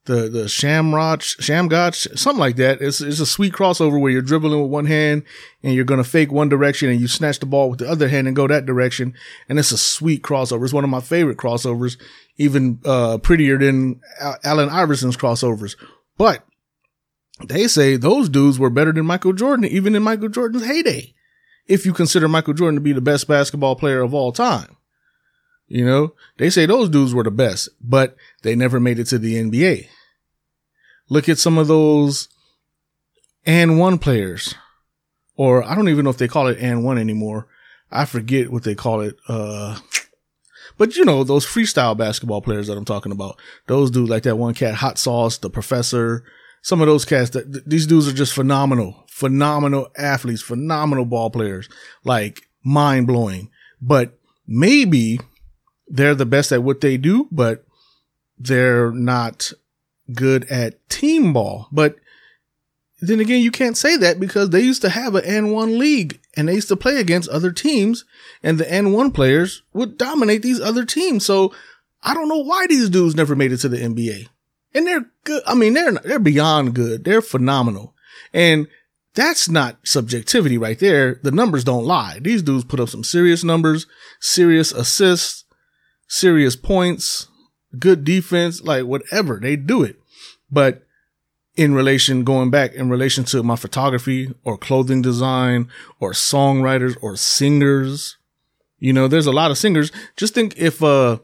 The 0.06 0.28
the 0.30 0.50
Shamrock 0.50 1.22
Shammgod 1.22 2.18
something 2.18 2.40
like 2.40 2.56
that. 2.58 2.82
It's 2.82 3.02
it's 3.02 3.20
a 3.20 3.26
sweet 3.26 3.54
crossover 3.54 4.02
where 4.02 4.12
you're 4.12 4.24
dribbling 4.24 4.60
with 4.60 4.72
one 4.72 4.88
hand 4.88 5.24
and 5.64 5.74
you're 5.74 5.86
gonna 5.86 6.04
fake 6.04 6.32
one 6.32 6.50
direction 6.50 6.90
and 6.90 7.00
you 7.00 7.08
snatch 7.08 7.40
the 7.40 7.46
ball 7.46 7.70
with 7.70 7.80
the 7.80 7.88
other 7.88 8.10
hand 8.10 8.28
and 8.28 8.36
go 8.36 8.48
that 8.48 8.66
direction. 8.66 9.14
And 9.48 9.60
it's 9.60 9.72
a 9.72 9.78
sweet 9.78 10.24
crossover. 10.24 10.64
It's 10.64 10.74
one 10.74 10.84
of 10.84 10.90
my 10.90 11.02
favorite 11.02 11.38
crossovers, 11.38 11.98
even 12.38 12.80
uh, 12.84 13.20
prettier 13.20 13.60
than 13.60 14.02
Allen 14.44 14.70
Iverson's 14.70 15.16
crossovers. 15.16 15.76
But 16.18 16.44
they 17.46 17.68
say 17.68 17.96
those 17.96 18.28
dudes 18.28 18.58
were 18.60 18.72
better 18.72 18.92
than 18.92 19.06
Michael 19.06 19.34
Jordan, 19.34 19.66
even 19.66 19.96
in 19.96 20.04
Michael 20.04 20.30
Jordan's 20.30 20.66
heyday. 20.66 21.14
If 21.68 21.86
you 21.86 21.94
consider 21.94 22.28
Michael 22.28 22.56
Jordan 22.56 22.76
to 22.76 22.82
be 22.82 22.92
the 22.92 23.02
best 23.02 23.28
basketball 23.28 23.76
player 23.76 24.02
of 24.02 24.16
all 24.16 24.32
time. 24.32 24.78
You 25.72 25.86
know, 25.86 26.13
they 26.38 26.50
say 26.50 26.66
those 26.66 26.90
dudes 26.90 27.13
were 27.13 27.24
the 27.24 27.32
best, 27.32 27.70
but 27.80 28.18
they 28.44 28.56
never 28.56 28.78
made 28.78 29.00
it 29.00 29.06
to 29.06 29.18
the 29.18 29.36
NBA. 29.36 29.88
Look 31.10 31.30
at 31.30 31.40
some 31.40 31.58
of 31.58 31.68
those 31.68 32.28
and 33.46 33.80
one 33.80 33.98
players, 33.98 34.54
or 35.38 35.63
I 35.63 35.74
don't 35.74 35.88
even 35.88 36.04
know 36.04 36.10
if 36.10 36.18
they 36.18 36.28
call 36.28 36.48
it 36.48 36.58
and 36.60 36.84
one 36.84 36.98
anymore. 36.98 37.48
I 37.90 38.04
forget 38.04 38.51
what 38.51 38.63
they 38.63 38.75
call 38.75 39.00
it. 39.00 39.16
Uh, 39.30 39.80
but 40.78 40.98
you 40.98 41.06
know, 41.06 41.24
those 41.24 41.46
freestyle 41.46 41.96
basketball 41.96 42.42
players 42.42 42.68
that 42.68 42.78
I'm 42.78 42.84
talking 42.84 43.13
about, 43.13 43.40
those 43.68 43.92
dudes 43.92 44.10
like 44.10 44.24
that 44.24 44.38
one 44.38 44.54
cat, 44.54 44.75
Hot 44.75 44.98
Sauce, 44.98 45.38
the 45.38 45.50
professor, 45.50 46.25
some 46.62 46.82
of 46.82 46.88
those 46.88 47.06
cats 47.06 47.30
that 47.30 47.50
th- 47.50 47.63
these 47.66 47.88
dudes 47.88 48.10
are 48.10 48.13
just 48.13 48.34
phenomenal, 48.34 49.06
phenomenal 49.08 49.88
athletes, 49.98 50.42
phenomenal 50.42 51.06
ball 51.06 51.30
players, 51.30 51.70
like 52.04 52.42
mind 52.62 53.08
blowing. 53.08 53.50
But 53.82 54.20
maybe 54.46 55.18
they're 55.92 56.16
the 56.16 56.26
best 56.26 56.52
at 56.52 56.64
what 56.64 56.82
they 56.82 56.98
do, 56.98 57.28
but 57.32 57.66
they're 58.40 58.92
not 58.92 59.52
good 60.14 60.46
at 60.46 60.90
team 60.90 61.34
ball. 61.34 61.68
But 61.72 61.98
then 63.02 63.20
again, 63.20 63.42
you 63.42 63.52
can't 63.52 63.78
say 63.78 63.98
that 63.98 64.20
because 64.20 64.50
they 64.50 64.62
used 64.62 64.82
to 64.84 64.90
have 64.90 65.16
an 65.16 65.26
AND1 65.26 65.78
league 65.78 66.20
and 66.36 66.48
they 66.48 66.56
used 66.56 66.70
to 66.70 66.76
play 66.76 66.98
against 66.98 67.30
other 67.30 67.52
teams 67.52 68.06
and 68.42 68.58
the 68.58 68.64
AND1 68.64 69.14
players 69.14 69.64
would 69.74 69.98
dominate 69.98 70.42
these 70.42 70.62
other 70.62 70.86
teams. 70.86 71.26
So 71.26 71.54
I 72.02 72.14
don't 72.14 72.30
know 72.30 72.44
why 72.44 72.68
these 72.68 72.90
dudes 72.90 73.16
never 73.16 73.36
made 73.36 73.52
it 73.52 73.58
to 73.58 73.70
the 73.70 73.78
NBA. 73.78 74.28
And 74.74 74.88
they're 74.88 75.06
good. 75.26 75.44
I 75.46 75.56
mean, 75.56 75.74
they're, 75.74 75.92
they're 75.92 76.20
beyond 76.20 76.74
good. 76.74 77.04
They're 77.04 77.22
phenomenal. 77.22 77.94
And 78.34 78.68
that's 79.14 79.50
not 79.50 79.78
subjectivity 79.84 80.58
right 80.58 80.80
there. 80.80 81.20
The 81.22 81.32
numbers 81.32 81.66
don't 81.66 81.84
lie. 81.84 82.20
These 82.22 82.44
dudes 82.44 82.64
put 82.64 82.80
up 82.80 82.88
some 82.88 83.04
serious 83.04 83.44
numbers, 83.44 83.86
serious 84.22 84.72
assists, 84.72 85.44
serious 86.12 86.58
points, 86.58 87.30
good 87.80 88.03
defense, 88.03 88.62
like 88.62 88.84
whatever. 88.84 89.39
They 89.41 89.56
do 89.56 89.82
it. 89.82 89.96
But 90.51 90.84
in 91.56 91.74
relation, 91.74 92.25
going 92.25 92.50
back 92.50 92.74
in 92.74 92.89
relation 92.89 93.24
to 93.25 93.41
my 93.44 93.56
photography 93.56 94.34
or 94.44 94.58
clothing 94.58 95.01
design 95.01 95.70
or 96.01 96.12
songwriters 96.12 96.98
or 97.01 97.15
singers, 97.15 98.18
you 98.77 98.91
know, 98.91 99.08
there's 99.08 99.25
a 99.25 99.32
lot 99.32 99.51
of 99.51 99.58
singers. 99.58 99.89
Just 100.18 100.34
think 100.34 100.58
if, 100.58 100.84
uh, 100.84 101.20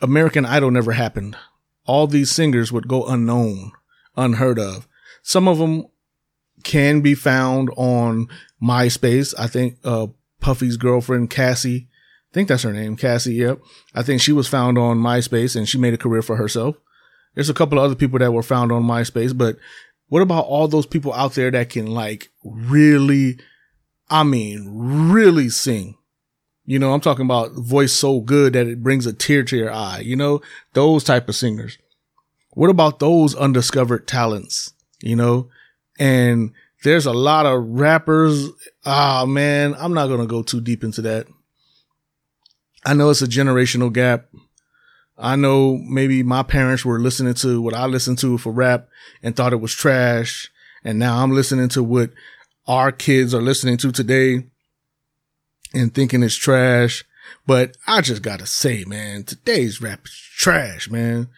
American 0.00 0.46
Idol 0.46 0.70
never 0.70 0.92
happened, 0.92 1.36
all 1.84 2.06
these 2.06 2.30
singers 2.30 2.72
would 2.72 2.88
go 2.88 3.04
unknown, 3.04 3.72
unheard 4.16 4.58
of. 4.58 4.88
Some 5.22 5.46
of 5.46 5.58
them 5.58 5.84
can 6.64 7.02
be 7.02 7.14
found 7.14 7.68
on 7.76 8.28
MySpace. 8.62 9.34
I 9.38 9.46
think, 9.46 9.76
uh, 9.84 10.06
Puffy's 10.40 10.78
girlfriend, 10.78 11.28
Cassie, 11.28 11.88
think 12.32 12.48
that's 12.48 12.62
her 12.62 12.72
name, 12.72 12.96
Cassie. 12.96 13.34
Yep. 13.34 13.60
I 13.94 14.02
think 14.02 14.20
she 14.20 14.32
was 14.32 14.48
found 14.48 14.78
on 14.78 14.98
MySpace 14.98 15.56
and 15.56 15.68
she 15.68 15.78
made 15.78 15.94
a 15.94 15.98
career 15.98 16.22
for 16.22 16.36
herself. 16.36 16.76
There's 17.34 17.50
a 17.50 17.54
couple 17.54 17.78
of 17.78 17.84
other 17.84 17.94
people 17.94 18.18
that 18.18 18.32
were 18.32 18.42
found 18.42 18.72
on 18.72 18.82
MySpace, 18.82 19.36
but 19.36 19.56
what 20.08 20.22
about 20.22 20.44
all 20.46 20.68
those 20.68 20.86
people 20.86 21.12
out 21.14 21.34
there 21.34 21.50
that 21.50 21.70
can 21.70 21.86
like 21.86 22.30
really, 22.44 23.38
I 24.10 24.24
mean, 24.24 24.66
really 24.70 25.48
sing? 25.48 25.96
You 26.64 26.78
know, 26.78 26.92
I'm 26.92 27.00
talking 27.00 27.24
about 27.24 27.52
voice 27.52 27.92
so 27.92 28.20
good 28.20 28.52
that 28.52 28.66
it 28.66 28.82
brings 28.82 29.06
a 29.06 29.12
tear 29.12 29.42
to 29.44 29.56
your 29.56 29.72
eye, 29.72 30.00
you 30.00 30.14
know, 30.14 30.42
those 30.74 31.02
type 31.02 31.28
of 31.28 31.34
singers. 31.34 31.78
What 32.50 32.70
about 32.70 32.98
those 32.98 33.34
undiscovered 33.34 34.06
talents, 34.06 34.72
you 35.00 35.16
know? 35.16 35.48
And 35.98 36.52
there's 36.84 37.06
a 37.06 37.12
lot 37.12 37.46
of 37.46 37.64
rappers. 37.64 38.48
Ah, 38.84 39.24
man, 39.26 39.74
I'm 39.78 39.94
not 39.94 40.08
going 40.08 40.20
to 40.20 40.26
go 40.26 40.42
too 40.42 40.60
deep 40.60 40.84
into 40.84 41.02
that. 41.02 41.26
I 42.84 42.94
know 42.94 43.10
it's 43.10 43.22
a 43.22 43.26
generational 43.26 43.92
gap. 43.92 44.26
I 45.18 45.36
know 45.36 45.76
maybe 45.76 46.22
my 46.22 46.42
parents 46.42 46.84
were 46.84 46.98
listening 46.98 47.34
to 47.34 47.60
what 47.62 47.74
I 47.74 47.86
listened 47.86 48.18
to 48.18 48.38
for 48.38 48.50
rap 48.50 48.88
and 49.22 49.36
thought 49.36 49.52
it 49.52 49.60
was 49.60 49.72
trash. 49.72 50.50
And 50.84 50.98
now 50.98 51.22
I'm 51.22 51.32
listening 51.32 51.68
to 51.70 51.82
what 51.82 52.10
our 52.66 52.90
kids 52.90 53.34
are 53.34 53.42
listening 53.42 53.76
to 53.78 53.92
today 53.92 54.44
and 55.72 55.94
thinking 55.94 56.22
it's 56.22 56.34
trash. 56.34 57.04
But 57.46 57.76
I 57.86 58.00
just 58.00 58.22
gotta 58.22 58.46
say, 58.46 58.84
man, 58.84 59.24
today's 59.24 59.80
rap 59.80 60.06
is 60.06 60.12
trash, 60.36 60.90
man. 60.90 61.28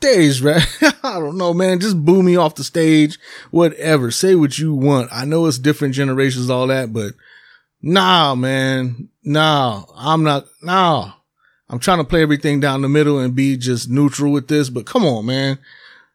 Today's 0.00 0.42
rap, 0.42 0.66
I 1.02 1.20
don't 1.20 1.36
know, 1.36 1.54
man. 1.54 1.78
Just 1.78 2.04
boo 2.04 2.22
me 2.22 2.36
off 2.36 2.54
the 2.54 2.64
stage, 2.64 3.18
whatever. 3.50 4.10
Say 4.10 4.34
what 4.34 4.58
you 4.58 4.74
want. 4.74 5.10
I 5.12 5.24
know 5.24 5.46
it's 5.46 5.58
different 5.58 5.94
generations, 5.94 6.50
all 6.50 6.66
that, 6.68 6.92
but 6.92 7.12
nah, 7.82 8.34
man. 8.34 9.08
Nah, 9.22 9.84
I'm 9.96 10.22
not, 10.22 10.46
nah. 10.62 11.12
I'm 11.68 11.78
trying 11.78 11.98
to 11.98 12.04
play 12.04 12.22
everything 12.22 12.58
down 12.58 12.82
the 12.82 12.88
middle 12.88 13.20
and 13.20 13.34
be 13.34 13.56
just 13.56 13.88
neutral 13.88 14.32
with 14.32 14.48
this, 14.48 14.68
but 14.68 14.86
come 14.86 15.04
on, 15.04 15.26
man. 15.26 15.58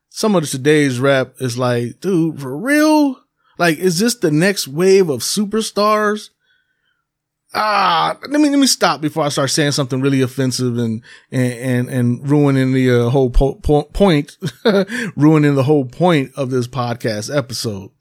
Some 0.10 0.36
of 0.36 0.50
today's 0.50 1.00
rap 1.00 1.36
is 1.40 1.58
like, 1.58 2.02
dude, 2.02 2.42
for 2.42 2.58
real? 2.58 3.18
Like, 3.58 3.78
is 3.78 4.00
this 4.00 4.16
the 4.16 4.32
next 4.32 4.68
wave 4.68 5.10
of 5.10 5.22
superstars? 5.22 6.30
Ah, 7.54 8.18
let 8.30 8.42
me, 8.42 8.50
let 8.50 8.60
me 8.60 8.68
stop 8.68 9.00
before 9.00 9.24
I 9.24 9.30
start 9.30 9.50
saying 9.50 9.72
something 9.72 10.02
really 10.02 10.22
offensive 10.22 10.78
and, 10.78 11.02
and, 11.32 11.54
and, 11.54 11.90
and 11.90 12.30
ruining 12.30 12.74
the 12.74 12.92
uh, 12.92 13.10
whole 13.10 13.30
po- 13.30 13.56
po- 13.56 13.84
point, 13.84 14.38
ruining 15.16 15.56
the 15.56 15.64
whole 15.64 15.86
point 15.86 16.32
of 16.36 16.50
this 16.50 16.68
podcast 16.68 17.34
episode. 17.34 17.92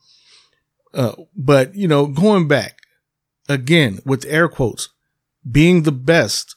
Uh, 0.93 1.13
but, 1.37 1.73
you 1.77 1.87
know, 1.87 2.07
going 2.07 2.49
back 2.49 2.81
again 3.49 4.01
with 4.05 4.25
air 4.27 4.49
quotes, 4.49 4.89
being 5.51 5.83
the 5.83 5.93
best 5.93 6.57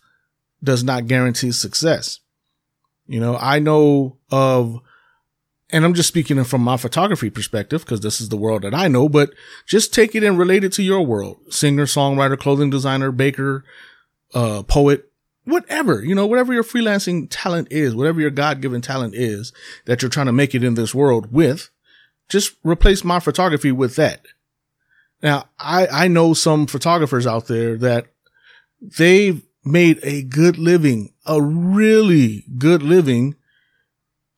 does 0.63 0.84
not 0.84 1.08
guarantee 1.08 1.51
success. 1.51 2.20
You 3.08 3.20
know, 3.20 3.38
I 3.39 3.60
know 3.60 4.17
of, 4.32 4.79
and 5.70 5.86
I'm 5.86 5.94
just 5.94 6.08
speaking 6.08 6.44
from 6.44 6.62
my 6.62 6.77
photography 6.77 7.29
perspective 7.29 7.82
because 7.82 8.01
this 8.01 8.20
is 8.20 8.29
the 8.29 8.38
world 8.38 8.63
that 8.63 8.74
I 8.74 8.88
know, 8.88 9.08
but 9.10 9.32
just 9.65 9.94
take 9.94 10.15
it 10.15 10.24
and 10.24 10.38
relate 10.38 10.63
it 10.63 10.74
to 10.74 10.84
your 10.84 11.06
world. 11.06 11.38
Singer, 11.50 11.86
songwriter, 11.86 12.38
clothing 12.38 12.70
designer, 12.70 13.12
baker, 13.12 13.63
uh, 14.34 14.63
poet, 14.63 15.10
whatever, 15.46 16.03
you 16.03 16.13
know, 16.13 16.27
whatever 16.27 16.53
your 16.53 16.63
freelancing 16.63 17.27
talent 17.29 17.70
is, 17.72 17.96
whatever 17.96 18.20
your 18.20 18.29
God 18.29 18.62
given 18.62 18.82
talent 18.82 19.15
is 19.15 19.53
that 19.86 20.01
you're 20.01 20.12
trying 20.12 20.25
to 20.25 20.34
make 20.34 20.53
it 20.53 20.63
in 20.63 20.75
this 20.75 20.94
world 20.94 21.32
with, 21.32 21.70
just 22.27 22.56
replace 22.63 23.03
my 23.03 23.20
photography 23.20 23.72
with 23.72 23.96
that. 23.96 24.25
Now, 25.21 25.45
I, 25.59 25.88
I 25.88 26.07
know 26.07 26.33
some 26.33 26.67
photographers 26.67 27.25
out 27.25 27.47
there 27.47 27.77
that 27.77 28.07
they've 28.81 29.43
made 29.65 30.00
a 30.03 30.21
good 30.24 30.57
living, 30.57 31.13
a 31.25 31.41
really 31.41 32.45
good 32.57 32.83
living, 32.83 33.36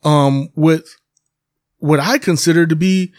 um, 0.03 0.49
with 0.55 0.95
what 1.77 1.99
I 1.99 2.17
consider 2.17 2.65
to 2.65 2.75
be 2.75 3.13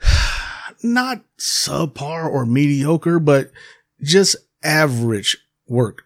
not 0.82 1.22
subpar 1.38 2.30
or 2.30 2.44
mediocre, 2.44 3.18
but 3.18 3.50
just 4.02 4.36
average 4.62 5.38
work. 5.66 6.04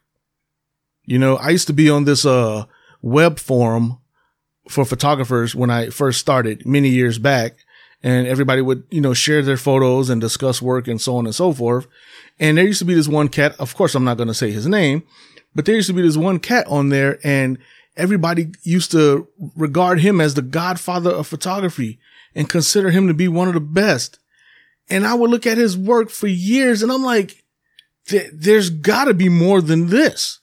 You 1.05 1.19
know, 1.19 1.37
I 1.37 1.51
used 1.51 1.67
to 1.67 1.73
be 1.73 1.91
on 1.91 2.05
this, 2.05 2.25
uh, 2.25 2.65
web 3.05 3.39
forum 3.39 3.99
for 4.69 4.85
photographers 4.85 5.55
when 5.55 5.69
I 5.69 5.91
first 5.91 6.19
started 6.19 6.65
many 6.65 6.89
years 6.89 7.19
back 7.19 7.59
and 8.05 8.29
everybody 8.29 8.61
would, 8.61 8.85
you 8.91 9.01
know, 9.01 9.15
share 9.15 9.41
their 9.41 9.57
photos 9.57 10.11
and 10.11 10.21
discuss 10.21 10.61
work 10.61 10.87
and 10.87 11.01
so 11.01 11.17
on 11.17 11.25
and 11.25 11.35
so 11.35 11.55
forth. 11.55 11.87
And 12.39 12.59
there 12.59 12.67
used 12.67 12.81
to 12.81 12.85
be 12.85 12.93
this 12.93 13.09
one 13.09 13.31
cat. 13.31 13.57
Of 13.59 13.75
course, 13.75 13.95
I'm 13.95 14.05
not 14.05 14.19
going 14.19 14.29
to 14.29 14.35
say 14.35 14.53
his 14.53 14.67
name, 14.67 15.05
but 15.55 15.65
there 15.65 15.75
used 15.75 15.89
to 15.89 15.95
be 15.95 16.03
this 16.03 16.19
one 16.19 16.39
cat 16.39 16.67
on 16.69 16.91
there 16.91 17.19
and 17.25 17.57
everybody 17.97 18.49
used 18.63 18.91
to 18.91 19.27
regard 19.57 20.01
him 20.01 20.21
as 20.21 20.35
the 20.35 20.43
godfather 20.43 21.11
of 21.11 21.27
photography 21.27 21.99
and 22.35 22.51
consider 22.51 22.91
him 22.91 23.09
to 23.09 23.15
be 23.15 23.27
one 23.27 23.49
of 23.49 23.55
the 23.55 23.61
best. 23.61 24.19
And 24.91 25.07
I 25.07 25.15
would 25.15 25.31
look 25.31 25.47
at 25.47 25.57
his 25.57 25.79
work 25.79 26.11
for 26.11 26.27
years 26.27 26.83
and 26.83 26.93
I'm 26.93 27.03
like, 27.03 27.43
there's 28.35 28.69
gotta 28.69 29.15
be 29.15 29.31
more 29.31 29.63
than 29.63 29.87
this. 29.87 30.41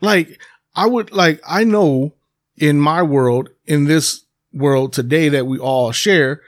Like 0.00 0.40
I 0.74 0.86
would 0.86 1.12
like, 1.12 1.40
I 1.46 1.62
know 1.62 2.14
in 2.56 2.80
my 2.80 3.00
world, 3.00 3.50
in 3.64 3.84
this 3.84 4.24
world 4.52 4.92
today 4.92 5.28
that 5.28 5.46
we 5.46 5.60
all 5.60 5.92
share, 5.92 6.40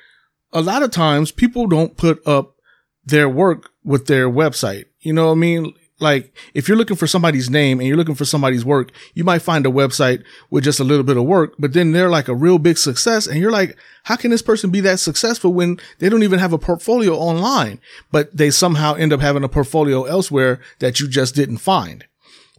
a 0.52 0.60
lot 0.60 0.82
of 0.82 0.90
times 0.90 1.30
people 1.30 1.66
don't 1.66 1.96
put 1.96 2.26
up 2.26 2.54
their 3.04 3.28
work 3.28 3.70
with 3.84 4.06
their 4.06 4.28
website. 4.28 4.84
You 5.00 5.12
know 5.12 5.26
what 5.26 5.32
I 5.32 5.36
mean? 5.36 5.74
Like 6.00 6.32
if 6.54 6.68
you're 6.68 6.76
looking 6.76 6.96
for 6.96 7.08
somebody's 7.08 7.50
name 7.50 7.80
and 7.80 7.88
you're 7.88 7.96
looking 7.96 8.14
for 8.14 8.24
somebody's 8.24 8.64
work, 8.64 8.92
you 9.14 9.24
might 9.24 9.42
find 9.42 9.66
a 9.66 9.70
website 9.70 10.22
with 10.50 10.64
just 10.64 10.78
a 10.78 10.84
little 10.84 11.02
bit 11.02 11.16
of 11.16 11.24
work, 11.24 11.54
but 11.58 11.72
then 11.72 11.92
they're 11.92 12.10
like 12.10 12.28
a 12.28 12.34
real 12.34 12.58
big 12.58 12.78
success. 12.78 13.26
And 13.26 13.40
you're 13.40 13.50
like, 13.50 13.76
how 14.04 14.16
can 14.16 14.30
this 14.30 14.42
person 14.42 14.70
be 14.70 14.80
that 14.80 15.00
successful 15.00 15.52
when 15.52 15.78
they 15.98 16.08
don't 16.08 16.22
even 16.22 16.38
have 16.38 16.52
a 16.52 16.58
portfolio 16.58 17.14
online, 17.14 17.80
but 18.12 18.36
they 18.36 18.50
somehow 18.50 18.94
end 18.94 19.12
up 19.12 19.20
having 19.20 19.42
a 19.42 19.48
portfolio 19.48 20.04
elsewhere 20.04 20.60
that 20.78 21.00
you 21.00 21.08
just 21.08 21.34
didn't 21.34 21.58
find? 21.58 22.04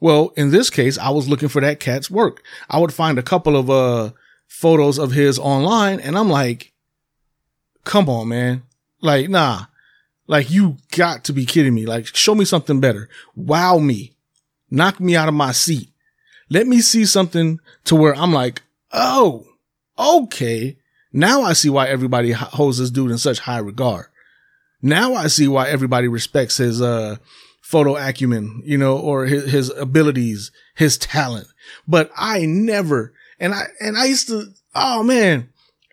Well, 0.02 0.34
in 0.36 0.52
this 0.52 0.70
case, 0.70 0.98
I 0.98 1.10
was 1.10 1.30
looking 1.30 1.50
for 1.50 1.62
that 1.62 1.80
cat's 1.80 2.12
work. 2.12 2.44
I 2.70 2.80
would 2.80 2.94
find 2.94 3.18
a 3.18 3.24
couple 3.24 3.56
of, 3.56 3.70
uh, 3.70 4.12
photos 4.50 4.98
of 4.98 5.12
his 5.12 5.40
online 5.40 6.00
and 6.00 6.18
I'm 6.18 6.30
like, 6.30 6.69
come 7.84 8.10
on, 8.10 8.28
man. 8.28 8.64
Like, 9.02 9.30
nah, 9.30 9.66
like 10.28 10.52
you 10.52 10.78
got 10.92 11.24
to 11.26 11.34
be 11.34 11.46
kidding 11.46 11.74
me. 11.74 11.86
Like 11.86 12.06
show 12.08 12.36
me 12.36 12.46
something 12.46 12.80
better. 12.80 13.10
Wow 13.36 13.80
me. 13.80 14.14
Knock 14.70 15.00
me 15.00 15.16
out 15.16 15.28
of 15.28 15.34
my 15.34 15.52
seat. 15.52 15.90
Let 16.50 16.68
me 16.68 16.82
see 16.82 17.06
something 17.06 17.60
to 17.86 17.96
where 17.96 18.16
I'm 18.16 18.32
like, 18.32 18.62
oh, 18.92 19.46
okay. 19.98 20.78
Now 21.12 21.42
I 21.42 21.54
see 21.54 21.70
why 21.70 21.88
everybody 21.88 22.32
holds 22.32 22.78
this 22.78 22.92
dude 22.92 23.12
in 23.12 23.18
such 23.18 23.40
high 23.40 23.58
regard. 23.58 24.06
Now 24.82 25.16
I 25.16 25.28
see 25.28 25.48
why 25.48 25.68
everybody 25.70 26.08
respects 26.08 26.58
his, 26.58 26.82
uh, 26.82 27.18
photo 27.62 27.98
acumen, 27.98 28.62
you 28.66 28.78
know, 28.78 28.98
or 28.98 29.26
his, 29.26 29.52
his 29.52 29.70
abilities, 29.72 30.52
his 30.76 30.98
talent. 30.98 31.48
But 31.88 32.12
I 32.16 32.46
never, 32.46 33.14
and 33.40 33.54
I, 33.54 33.68
and 33.80 33.98
I 33.98 34.06
used 34.06 34.28
to, 34.28 34.46
oh 34.74 35.04
man, 35.04 35.50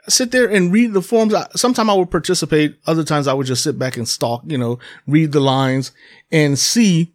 sit 0.09 0.31
there 0.31 0.49
and 0.49 0.73
read 0.73 0.93
the 0.93 1.03
forms. 1.03 1.35
Sometimes 1.55 1.89
I 1.89 1.95
would 1.95 2.11
participate. 2.11 2.77
Other 2.87 3.05
times 3.05 3.27
I 3.27 3.35
would 3.35 3.47
just 3.47 3.63
sit 3.63 3.79
back 3.79 3.97
and 3.97 4.09
stalk, 4.09 4.43
you 4.47 4.59
know, 4.59 4.79
read 5.07 5.33
the 5.33 5.41
lines 5.41 5.93
and 6.31 6.59
see 6.59 7.13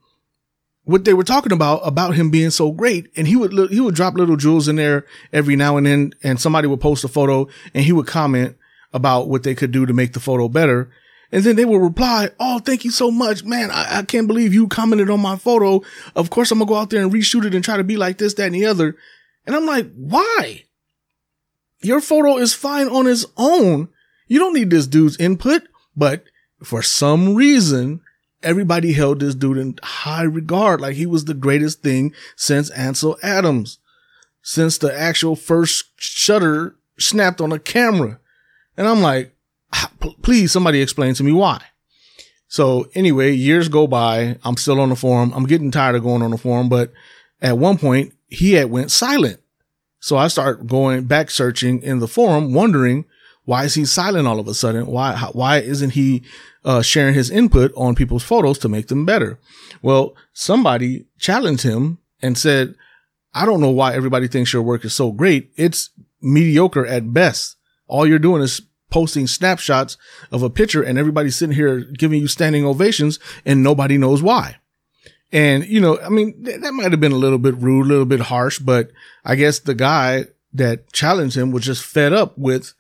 what 0.84 1.06
they 1.06 1.14
were 1.14 1.24
talking 1.24 1.52
about, 1.52 1.78
about 1.86 2.16
him 2.16 2.32
being 2.32 2.50
so 2.50 2.72
great. 2.72 3.10
And 3.16 3.28
he 3.28 3.36
would, 3.36 3.54
he 3.72 3.80
would 3.80 3.96
drop 3.96 4.16
little 4.16 4.36
jewels 4.36 4.68
in 4.68 4.76
there 4.76 5.06
every 5.32 5.56
now 5.56 5.78
and 5.78 5.86
then. 5.86 6.14
And 6.24 6.40
somebody 6.40 6.68
would 6.68 6.82
post 6.82 7.04
a 7.04 7.08
photo 7.08 7.48
and 7.74 7.84
he 7.84 7.92
would 7.92 8.08
comment 8.08 8.58
about 8.94 9.30
what 9.30 9.44
they 9.44 9.56
could 9.56 9.72
do 9.72 9.86
to 9.86 9.94
make 9.94 10.14
the 10.14 10.20
photo 10.20 10.48
better. 10.50 10.92
And 11.32 11.44
then 11.44 11.56
they 11.56 11.66
would 11.66 11.82
reply, 11.82 12.30
Oh, 12.40 12.60
thank 12.60 12.84
you 12.84 12.92
so 12.92 13.10
much, 13.10 13.44
man. 13.44 13.72
I, 13.72 14.00
I 14.00 14.04
can't 14.04 14.28
believe 14.28 14.54
you 14.54 14.68
commented 14.68 15.10
on 15.10 15.22
my 15.22 15.38
photo. 15.38 15.82
Of 16.16 16.30
course, 16.30 16.52
I'm 16.52 16.58
going 16.58 16.68
to 16.68 16.74
go 16.74 16.78
out 16.78 16.90
there 16.90 17.02
and 17.02 17.12
reshoot 17.12 17.46
it 17.46 17.56
and 17.56 17.64
try 17.64 17.78
to 17.78 17.84
be 17.84 17.96
like 17.96 18.18
this, 18.18 18.34
that, 18.34 18.48
and 18.48 18.56
the 18.56 18.66
other. 18.66 18.98
And 19.46 19.56
I'm 19.56 19.66
like, 19.66 19.90
why? 19.96 20.66
Your 21.82 22.02
photo 22.02 22.38
is 22.38 22.54
fine 22.54 22.88
on 22.88 23.08
its 23.08 23.26
own. 23.38 23.90
You 24.28 24.40
don't 24.40 24.54
need 24.54 24.70
this 24.70 24.88
dude's 24.88 25.18
input, 25.18 25.64
but 25.96 26.24
for 26.64 26.82
some 26.82 27.36
reason, 27.36 28.02
everybody 28.44 28.94
held 28.94 29.20
this 29.20 29.36
dude 29.36 29.58
in 29.58 29.78
high 29.84 30.24
regard. 30.24 30.82
Like 30.82 30.96
he 30.96 31.06
was 31.06 31.26
the 31.26 31.34
greatest 31.34 31.82
thing 31.82 32.14
since 32.36 32.70
Ansel 32.72 33.18
Adams, 33.22 33.80
since 34.42 34.78
the 34.78 34.98
actual 34.98 35.36
first 35.36 35.86
shutter 35.98 36.76
snapped 36.98 37.42
on 37.42 37.52
a 37.52 37.60
camera. 37.60 38.20
And 38.78 38.88
I'm 38.88 39.02
like, 39.02 39.36
ah, 39.74 39.92
please 40.22 40.52
somebody 40.52 40.82
explain 40.82 41.14
to 41.16 41.24
me 41.24 41.32
why. 41.32 41.62
So 42.48 42.90
anyway, 42.94 43.34
years 43.34 43.70
go 43.70 43.88
by. 43.88 44.38
I'm 44.44 44.58
still 44.58 44.80
on 44.80 44.90
the 44.90 44.96
forum. 44.96 45.32
I'm 45.34 45.46
getting 45.46 45.72
tired 45.72 45.96
of 45.96 46.04
going 46.04 46.22
on 46.22 46.32
the 46.32 46.38
forum, 46.38 46.70
but 46.70 46.92
at 47.42 47.58
one 47.58 47.78
point 47.78 48.14
he 48.28 48.54
had 48.54 48.70
went 48.70 48.92
silent. 48.92 49.41
So 50.02 50.18
I 50.18 50.28
start 50.28 50.68
going 50.68 51.06
back 51.06 51.30
searching 51.30 51.82
in 51.82 52.00
the 52.00 52.08
forum, 52.08 52.54
wondering 52.54 53.06
why 53.46 53.66
is 53.66 53.76
he 53.76 53.86
silent 53.86 54.28
all 54.28 54.40
of 54.40 54.48
a 54.48 54.54
sudden? 54.54 54.88
Why, 54.88 55.16
why 55.32 55.60
isn't 55.60 55.92
he, 55.92 56.24
uh, 56.66 56.82
sharing 56.82 57.14
his 57.14 57.30
input 57.30 57.72
on 57.76 57.96
people's 57.96 58.24
photos 58.24 58.58
to 58.60 58.70
make 58.70 58.88
them 58.88 59.06
better? 59.06 59.40
Well, 59.82 60.16
somebody 60.34 61.06
challenged 61.20 61.64
him 61.64 62.00
and 62.22 62.38
said, 62.38 62.76
I 63.34 63.46
don't 63.46 63.62
know 63.62 63.70
why 63.70 63.94
everybody 63.94 64.28
thinks 64.28 64.54
your 64.54 64.64
work 64.64 64.84
is 64.86 64.94
so 64.94 65.12
great. 65.12 65.52
It's 65.56 65.92
mediocre 66.22 66.86
at 66.86 67.14
best. 67.14 67.56
All 67.88 68.06
you're 68.06 68.20
doing 68.20 68.42
is 68.42 68.62
posting 68.90 69.28
snapshots 69.28 69.98
of 70.32 70.44
a 70.44 70.50
picture 70.50 70.84
and 70.84 70.98
everybody's 70.98 71.36
sitting 71.36 71.56
here 71.56 71.80
giving 71.80 72.20
you 72.20 72.28
standing 72.28 72.66
ovations 72.66 73.20
and 73.46 73.64
nobody 73.64 73.98
knows 73.98 74.22
why. 74.22 74.58
And, 75.32 75.66
you 75.66 75.80
know, 75.80 76.00
I 76.00 76.10
mean, 76.10 76.44
th- 76.44 76.62
that 76.62 76.74
might 76.74 76.92
have 76.92 77.00
been 77.00 77.12
a 77.14 77.18
little 77.18 77.38
bit 77.38 77.56
rude, 77.56 77.86
a 77.86 77.90
little 77.90 78.06
bit 78.06 78.20
harsh, 78.20 78.60
but 78.60 78.92
I 79.24 79.36
guess 79.36 79.60
the 79.60 79.76
guy 79.76 80.26
that 80.54 80.92
challenged 80.92 81.38
him 81.38 81.52
was 81.52 81.64
just 81.64 81.84
fed 81.86 82.12
up 82.12 82.38
with 82.38 82.74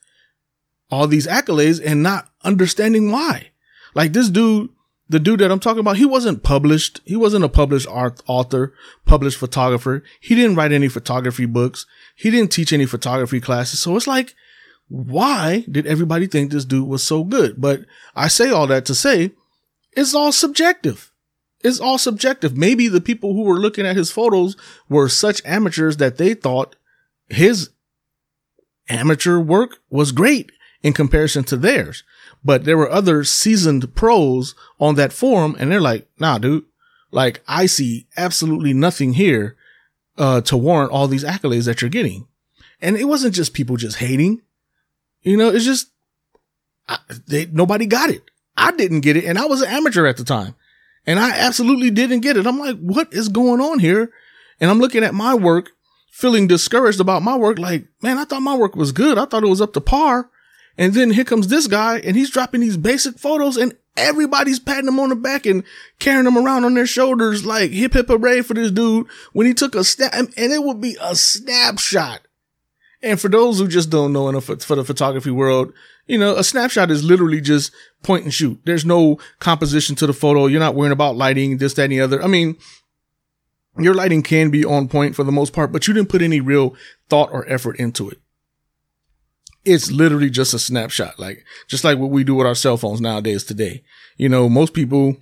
all 0.89 1.07
these 1.07 1.27
accolades 1.27 1.81
and 1.83 2.03
not 2.03 2.29
understanding 2.43 3.11
why. 3.11 3.51
Like 3.93 4.11
this 4.11 4.29
dude, 4.29 4.69
the 5.07 5.19
dude 5.19 5.39
that 5.39 5.51
I'm 5.51 5.59
talking 5.59 5.79
about, 5.79 5.97
he 5.97 6.05
wasn't 6.05 6.43
published. 6.43 7.01
He 7.05 7.15
wasn't 7.15 7.45
a 7.45 7.49
published 7.49 7.87
art 7.89 8.21
author, 8.27 8.73
published 9.05 9.37
photographer. 9.37 10.03
He 10.19 10.35
didn't 10.35 10.55
write 10.55 10.71
any 10.71 10.89
photography 10.89 11.45
books. 11.45 11.85
He 12.15 12.31
didn't 12.31 12.51
teach 12.51 12.73
any 12.73 12.85
photography 12.85 13.39
classes. 13.39 13.79
So 13.79 13.95
it's 13.95 14.07
like, 14.07 14.35
why 14.87 15.65
did 15.71 15.87
everybody 15.87 16.27
think 16.27 16.51
this 16.51 16.65
dude 16.65 16.87
was 16.87 17.03
so 17.03 17.23
good? 17.23 17.59
But 17.59 17.81
I 18.15 18.27
say 18.27 18.49
all 18.49 18.67
that 18.67 18.85
to 18.85 18.95
say 18.95 19.31
it's 19.93 20.13
all 20.13 20.31
subjective 20.31 21.10
it's 21.63 21.79
all 21.79 21.97
subjective. 21.97 22.57
Maybe 22.57 22.87
the 22.87 23.01
people 23.01 23.33
who 23.33 23.43
were 23.43 23.59
looking 23.59 23.85
at 23.85 23.95
his 23.95 24.11
photos 24.11 24.55
were 24.89 25.09
such 25.09 25.41
amateurs 25.45 25.97
that 25.97 26.17
they 26.17 26.33
thought 26.33 26.75
his 27.27 27.69
amateur 28.89 29.39
work 29.39 29.79
was 29.89 30.11
great 30.11 30.51
in 30.83 30.93
comparison 30.93 31.43
to 31.45 31.57
theirs. 31.57 32.03
But 32.43 32.63
there 32.63 32.77
were 32.77 32.89
other 32.89 33.23
seasoned 33.23 33.95
pros 33.95 34.55
on 34.79 34.95
that 34.95 35.13
forum 35.13 35.55
and 35.59 35.71
they're 35.71 35.81
like, 35.81 36.07
nah, 36.19 36.37
dude, 36.37 36.65
like 37.11 37.41
I 37.47 37.65
see 37.67 38.07
absolutely 38.17 38.73
nothing 38.73 39.13
here, 39.13 39.55
uh, 40.17 40.41
to 40.41 40.57
warrant 40.57 40.91
all 40.91 41.07
these 41.07 41.23
accolades 41.23 41.65
that 41.65 41.81
you're 41.81 41.89
getting. 41.89 42.27
And 42.81 42.97
it 42.97 43.05
wasn't 43.05 43.35
just 43.35 43.53
people 43.53 43.77
just 43.77 43.97
hating, 43.97 44.41
you 45.21 45.37
know, 45.37 45.49
it's 45.49 45.65
just, 45.65 45.89
I, 46.87 46.97
they, 47.27 47.45
nobody 47.45 47.85
got 47.85 48.09
it. 48.09 48.23
I 48.57 48.71
didn't 48.71 49.01
get 49.01 49.17
it 49.17 49.25
and 49.25 49.37
I 49.37 49.45
was 49.45 49.61
an 49.61 49.69
amateur 49.69 50.05
at 50.07 50.17
the 50.17 50.23
time. 50.23 50.55
And 51.05 51.19
I 51.19 51.31
absolutely 51.31 51.89
didn't 51.89 52.19
get 52.19 52.37
it. 52.37 52.45
I'm 52.45 52.59
like, 52.59 52.77
what 52.79 53.11
is 53.13 53.29
going 53.29 53.59
on 53.59 53.79
here? 53.79 54.11
And 54.59 54.69
I'm 54.69 54.79
looking 54.79 55.03
at 55.03 55.15
my 55.15 55.33
work, 55.33 55.71
feeling 56.11 56.47
discouraged 56.47 56.99
about 56.99 57.23
my 57.23 57.35
work. 57.35 57.57
Like, 57.57 57.87
man, 58.01 58.17
I 58.17 58.25
thought 58.25 58.41
my 58.41 58.55
work 58.55 58.75
was 58.75 58.91
good. 58.91 59.17
I 59.17 59.25
thought 59.25 59.43
it 59.43 59.49
was 59.49 59.61
up 59.61 59.73
to 59.73 59.81
par. 59.81 60.29
And 60.77 60.93
then 60.93 61.11
here 61.11 61.23
comes 61.23 61.47
this 61.47 61.67
guy 61.67 61.99
and 61.99 62.15
he's 62.15 62.29
dropping 62.29 62.61
these 62.61 62.77
basic 62.77 63.17
photos 63.17 63.57
and 63.57 63.75
everybody's 63.97 64.59
patting 64.59 64.87
him 64.87 64.99
on 64.99 65.09
the 65.09 65.15
back 65.15 65.45
and 65.45 65.63
carrying 65.99 66.25
him 66.25 66.37
around 66.37 66.63
on 66.63 66.75
their 66.75 66.87
shoulders 66.87 67.45
like 67.45 67.71
hip 67.71 67.93
hip 67.93 68.07
hooray 68.07 68.41
for 68.41 68.53
this 68.53 68.71
dude 68.71 69.07
when 69.33 69.47
he 69.47 69.53
took 69.53 69.75
a 69.75 69.83
snap 69.83 70.13
and 70.13 70.31
it 70.37 70.63
would 70.63 70.79
be 70.79 70.95
a 71.01 71.15
snapshot. 71.15 72.21
And 73.03 73.19
for 73.19 73.29
those 73.29 73.59
who 73.59 73.67
just 73.67 73.89
don't 73.89 74.13
know 74.13 74.29
enough 74.29 74.45
for 74.45 74.75
the 74.75 74.85
photography 74.85 75.31
world, 75.31 75.73
you 76.07 76.17
know, 76.17 76.35
a 76.35 76.43
snapshot 76.43 76.91
is 76.91 77.03
literally 77.03 77.41
just 77.41 77.71
point 78.03 78.23
and 78.23 78.33
shoot. 78.33 78.59
There's 78.65 78.85
no 78.85 79.19
composition 79.39 79.95
to 79.97 80.07
the 80.07 80.13
photo. 80.13 80.47
You're 80.47 80.59
not 80.59 80.75
worrying 80.75 80.91
about 80.91 81.15
lighting, 81.15 81.57
this, 81.57 81.73
that, 81.75 81.83
and 81.83 81.91
the 81.91 82.01
other. 82.01 82.21
I 82.21 82.27
mean, 82.27 82.57
your 83.77 83.93
lighting 83.93 84.23
can 84.23 84.49
be 84.49 84.65
on 84.65 84.87
point 84.87 85.15
for 85.15 85.23
the 85.23 85.31
most 85.31 85.53
part, 85.53 85.71
but 85.71 85.87
you 85.87 85.93
didn't 85.93 86.09
put 86.09 86.21
any 86.21 86.41
real 86.41 86.75
thought 87.09 87.31
or 87.31 87.47
effort 87.47 87.77
into 87.77 88.09
it. 88.09 88.19
It's 89.63 89.91
literally 89.91 90.29
just 90.29 90.53
a 90.53 90.59
snapshot, 90.59 91.19
like, 91.19 91.45
just 91.67 91.83
like 91.83 91.99
what 91.99 92.09
we 92.09 92.23
do 92.23 92.35
with 92.35 92.47
our 92.47 92.55
cell 92.55 92.77
phones 92.77 92.99
nowadays 92.99 93.43
today. 93.43 93.83
You 94.17 94.27
know, 94.27 94.49
most 94.49 94.73
people, 94.73 95.17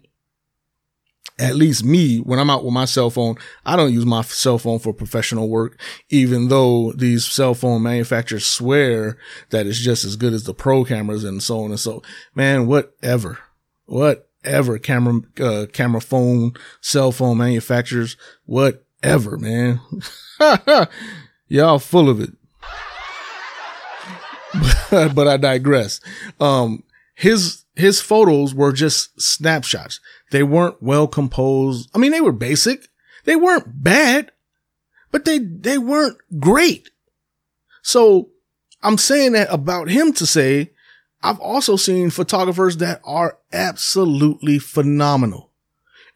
at 1.39 1.55
least 1.55 1.85
me, 1.85 2.17
when 2.17 2.37
I'm 2.37 2.49
out 2.49 2.65
with 2.65 2.73
my 2.73 2.85
cell 2.85 3.09
phone, 3.09 3.37
I 3.65 3.77
don't 3.77 3.93
use 3.93 4.05
my 4.05 4.21
cell 4.23 4.57
phone 4.57 4.79
for 4.79 4.93
professional 4.93 5.47
work, 5.47 5.79
even 6.09 6.49
though 6.49 6.91
these 6.91 7.25
cell 7.25 7.53
phone 7.53 7.81
manufacturers 7.81 8.45
swear 8.45 9.17
that 9.49 9.65
it's 9.65 9.79
just 9.79 10.03
as 10.03 10.17
good 10.17 10.33
as 10.33 10.43
the 10.43 10.53
pro 10.53 10.83
cameras 10.83 11.23
and 11.23 11.41
so 11.41 11.61
on 11.63 11.71
and 11.71 11.79
so, 11.79 12.03
man, 12.35 12.67
whatever, 12.67 13.39
whatever 13.85 14.77
camera, 14.79 15.21
uh, 15.39 15.65
camera 15.71 16.01
phone, 16.01 16.53
cell 16.81 17.13
phone 17.13 17.37
manufacturers, 17.37 18.17
whatever, 18.45 19.37
man. 19.37 19.79
Y'all 21.47 21.79
full 21.79 22.09
of 22.09 22.19
it. 22.19 22.31
but 25.15 25.27
I 25.27 25.37
digress. 25.37 26.01
Um, 26.39 26.83
his, 27.15 27.63
his 27.79 28.01
photos 28.01 28.53
were 28.53 28.71
just 28.71 29.19
snapshots. 29.21 29.99
They 30.31 30.43
weren't 30.43 30.81
well 30.81 31.07
composed. 31.07 31.89
I 31.93 31.97
mean, 31.97 32.11
they 32.11 32.21
were 32.21 32.31
basic. 32.31 32.87
They 33.25 33.35
weren't 33.35 33.83
bad, 33.83 34.31
but 35.11 35.25
they, 35.25 35.39
they 35.39 35.77
weren't 35.77 36.17
great. 36.39 36.89
So 37.81 38.29
I'm 38.81 38.97
saying 38.97 39.33
that 39.33 39.51
about 39.51 39.89
him 39.89 40.13
to 40.13 40.25
say, 40.25 40.71
I've 41.21 41.39
also 41.39 41.75
seen 41.75 42.09
photographers 42.09 42.77
that 42.77 43.01
are 43.03 43.37
absolutely 43.51 44.59
phenomenal. 44.59 45.51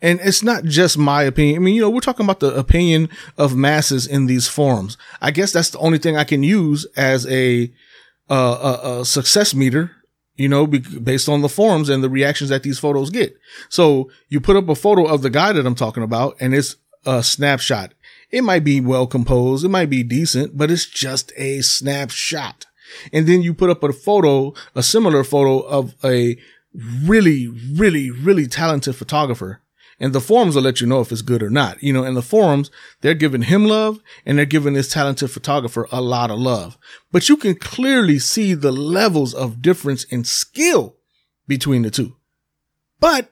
And 0.01 0.19
it's 0.21 0.43
not 0.43 0.65
just 0.65 0.97
my 0.97 1.23
opinion. 1.23 1.55
I 1.55 1.59
mean, 1.59 1.75
you 1.75 1.81
know, 1.81 1.89
we're 1.89 2.01
talking 2.01 2.25
about 2.25 2.41
the 2.41 2.53
opinion 2.55 3.09
of 3.37 3.55
masses 3.55 4.05
in 4.05 4.25
these 4.25 4.47
forums. 4.47 4.97
I 5.21 5.31
guess 5.31 5.51
that's 5.53 5.69
the 5.69 5.79
only 5.79 5.97
thing 5.97 6.17
I 6.17 6.25
can 6.25 6.43
use 6.43 6.85
as 6.97 7.25
a, 7.27 7.73
uh, 8.29 8.79
a, 8.83 8.99
a 8.99 9.05
success 9.05 9.53
meter 9.53 9.91
you 10.35 10.49
know, 10.49 10.65
based 10.65 11.29
on 11.29 11.41
the 11.41 11.49
forums 11.49 11.89
and 11.89 12.03
the 12.03 12.09
reactions 12.09 12.49
that 12.49 12.63
these 12.63 12.79
photos 12.79 13.09
get. 13.09 13.37
So 13.69 14.09
you 14.29 14.41
put 14.41 14.55
up 14.55 14.69
a 14.69 14.75
photo 14.75 15.05
of 15.05 15.21
the 15.21 15.29
guy 15.29 15.51
that 15.53 15.65
I'm 15.65 15.75
talking 15.75 16.03
about 16.03 16.35
and 16.39 16.53
it's 16.53 16.75
a 17.05 17.23
snapshot. 17.23 17.93
It 18.31 18.43
might 18.43 18.63
be 18.63 18.81
well 18.81 19.05
composed. 19.05 19.63
It 19.63 19.69
might 19.69 19.89
be 19.89 20.03
decent, 20.03 20.57
but 20.57 20.71
it's 20.71 20.85
just 20.85 21.31
a 21.37 21.61
snapshot. 21.61 22.65
And 23.11 23.27
then 23.27 23.41
you 23.41 23.53
put 23.53 23.69
up 23.69 23.83
a 23.83 23.93
photo, 23.93 24.53
a 24.75 24.83
similar 24.83 25.23
photo 25.23 25.59
of 25.59 25.95
a 26.03 26.37
really, 26.73 27.47
really, 27.47 28.09
really 28.09 28.47
talented 28.47 28.95
photographer 28.95 29.61
and 29.99 30.13
the 30.13 30.21
forums 30.21 30.55
will 30.55 30.63
let 30.63 30.81
you 30.81 30.87
know 30.87 31.01
if 31.01 31.11
it's 31.11 31.21
good 31.21 31.43
or 31.43 31.49
not. 31.49 31.81
You 31.81 31.93
know, 31.93 32.03
in 32.03 32.13
the 32.13 32.21
forums, 32.21 32.71
they're 33.01 33.13
giving 33.13 33.43
him 33.43 33.65
love 33.65 33.99
and 34.25 34.37
they're 34.37 34.45
giving 34.45 34.73
this 34.73 34.91
talented 34.91 35.31
photographer 35.31 35.87
a 35.91 36.01
lot 36.01 36.31
of 36.31 36.39
love. 36.39 36.77
But 37.11 37.29
you 37.29 37.37
can 37.37 37.55
clearly 37.55 38.19
see 38.19 38.53
the 38.53 38.71
levels 38.71 39.33
of 39.33 39.61
difference 39.61 40.03
in 40.05 40.23
skill 40.23 40.95
between 41.47 41.83
the 41.83 41.91
two. 41.91 42.15
But 42.99 43.29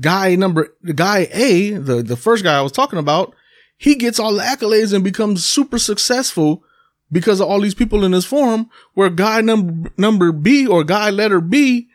guy 0.00 0.34
number, 0.36 0.74
the 0.82 0.92
guy 0.92 1.28
A, 1.32 1.72
the, 1.72 2.02
the 2.02 2.16
first 2.16 2.44
guy 2.44 2.58
I 2.58 2.62
was 2.62 2.72
talking 2.72 2.98
about, 2.98 3.34
he 3.76 3.94
gets 3.94 4.18
all 4.18 4.34
the 4.34 4.42
accolades 4.42 4.92
and 4.92 5.04
becomes 5.04 5.44
super 5.44 5.78
successful 5.78 6.64
because 7.10 7.40
of 7.40 7.48
all 7.48 7.60
these 7.60 7.74
people 7.74 8.04
in 8.04 8.12
his 8.12 8.24
forum 8.24 8.68
where 8.94 9.08
guy 9.08 9.40
number, 9.40 9.90
number 9.96 10.32
B 10.32 10.66
or 10.66 10.84
guy 10.84 11.10
letter 11.10 11.40
B, 11.40 11.88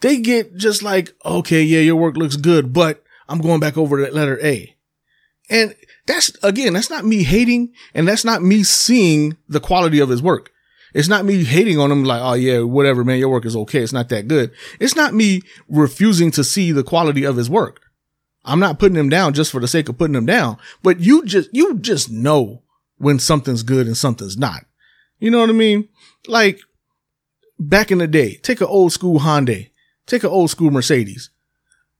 they 0.00 0.18
get 0.18 0.56
just 0.56 0.82
like, 0.82 1.14
okay, 1.24 1.62
yeah, 1.62 1.80
your 1.80 1.96
work 1.96 2.16
looks 2.16 2.36
good, 2.36 2.72
but 2.72 3.01
I'm 3.28 3.40
going 3.40 3.60
back 3.60 3.76
over 3.76 4.04
to 4.04 4.12
letter 4.12 4.38
A. 4.44 4.74
And 5.50 5.74
that's, 6.06 6.32
again, 6.42 6.72
that's 6.72 6.90
not 6.90 7.04
me 7.04 7.22
hating 7.22 7.72
and 7.94 8.06
that's 8.06 8.24
not 8.24 8.42
me 8.42 8.62
seeing 8.62 9.36
the 9.48 9.60
quality 9.60 10.00
of 10.00 10.08
his 10.08 10.22
work. 10.22 10.50
It's 10.94 11.08
not 11.08 11.24
me 11.24 11.44
hating 11.44 11.78
on 11.78 11.90
him 11.90 12.04
like, 12.04 12.20
oh 12.22 12.34
yeah, 12.34 12.60
whatever, 12.60 13.02
man, 13.04 13.18
your 13.18 13.30
work 13.30 13.46
is 13.46 13.56
okay. 13.56 13.80
It's 13.80 13.92
not 13.92 14.08
that 14.10 14.28
good. 14.28 14.52
It's 14.78 14.96
not 14.96 15.14
me 15.14 15.42
refusing 15.68 16.30
to 16.32 16.44
see 16.44 16.70
the 16.70 16.84
quality 16.84 17.24
of 17.24 17.36
his 17.36 17.48
work. 17.48 17.80
I'm 18.44 18.60
not 18.60 18.78
putting 18.78 18.96
him 18.96 19.08
down 19.08 19.34
just 19.34 19.52
for 19.52 19.60
the 19.60 19.68
sake 19.68 19.88
of 19.88 19.96
putting 19.96 20.16
him 20.16 20.26
down, 20.26 20.58
but 20.82 21.00
you 21.00 21.24
just, 21.24 21.48
you 21.52 21.78
just 21.78 22.10
know 22.10 22.62
when 22.98 23.18
something's 23.18 23.62
good 23.62 23.86
and 23.86 23.96
something's 23.96 24.36
not. 24.36 24.64
You 25.18 25.30
know 25.30 25.40
what 25.40 25.50
I 25.50 25.54
mean? 25.54 25.88
Like 26.26 26.60
back 27.58 27.90
in 27.90 27.98
the 27.98 28.08
day, 28.08 28.36
take 28.36 28.60
an 28.60 28.66
old 28.66 28.92
school 28.92 29.20
Hyundai, 29.20 29.70
take 30.06 30.24
an 30.24 30.30
old 30.30 30.50
school 30.50 30.70
Mercedes. 30.70 31.30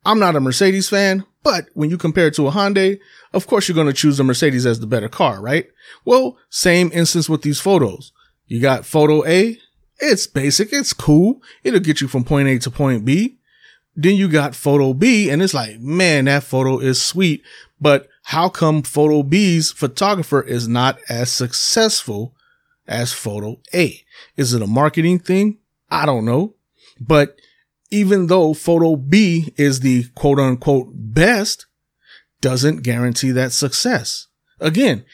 I'm 0.04 0.18
not 0.18 0.36
a 0.36 0.40
Mercedes 0.40 0.88
fan, 0.88 1.24
but 1.42 1.66
when 1.74 1.90
you 1.90 1.98
compare 1.98 2.28
it 2.28 2.34
to 2.34 2.48
a 2.48 2.50
Hyundai, 2.50 2.98
of 3.32 3.46
course 3.46 3.68
you're 3.68 3.74
going 3.74 3.86
to 3.86 3.92
choose 3.92 4.16
the 4.16 4.24
Mercedes 4.24 4.66
as 4.66 4.80
the 4.80 4.86
better 4.86 5.08
car, 5.08 5.40
right? 5.40 5.66
Well, 6.04 6.38
same 6.50 6.90
instance 6.92 7.28
with 7.28 7.42
these 7.42 7.60
photos. 7.60 8.12
You 8.46 8.60
got 8.60 8.86
photo 8.86 9.24
A. 9.26 9.58
It's 9.98 10.26
basic. 10.26 10.72
It's 10.72 10.92
cool. 10.92 11.40
It'll 11.62 11.80
get 11.80 12.00
you 12.00 12.08
from 12.08 12.24
point 12.24 12.48
A 12.48 12.58
to 12.60 12.70
point 12.70 13.04
B. 13.04 13.38
Then 13.94 14.16
you 14.16 14.28
got 14.28 14.54
photo 14.54 14.94
B 14.94 15.30
and 15.30 15.42
it's 15.42 15.54
like, 15.54 15.78
man, 15.80 16.24
that 16.24 16.42
photo 16.42 16.78
is 16.78 17.00
sweet. 17.00 17.42
But 17.80 18.08
how 18.24 18.48
come 18.48 18.82
photo 18.82 19.22
B's 19.22 19.72
photographer 19.72 20.42
is 20.42 20.68
not 20.68 20.98
as 21.08 21.30
successful 21.30 22.34
as 22.86 23.12
photo 23.12 23.60
A? 23.74 24.02
Is 24.36 24.54
it 24.54 24.62
a 24.62 24.66
marketing 24.66 25.18
thing? 25.18 25.58
I 25.90 26.06
don't 26.06 26.24
know. 26.24 26.54
But 27.00 27.36
even 27.92 28.26
though 28.26 28.54
photo 28.54 28.96
B 28.96 29.52
is 29.56 29.80
the 29.80 30.04
quote 30.14 30.40
unquote 30.40 30.88
best, 30.92 31.66
doesn't 32.40 32.82
guarantee 32.82 33.30
that 33.32 33.52
success. 33.52 34.28
Again, 34.58 35.04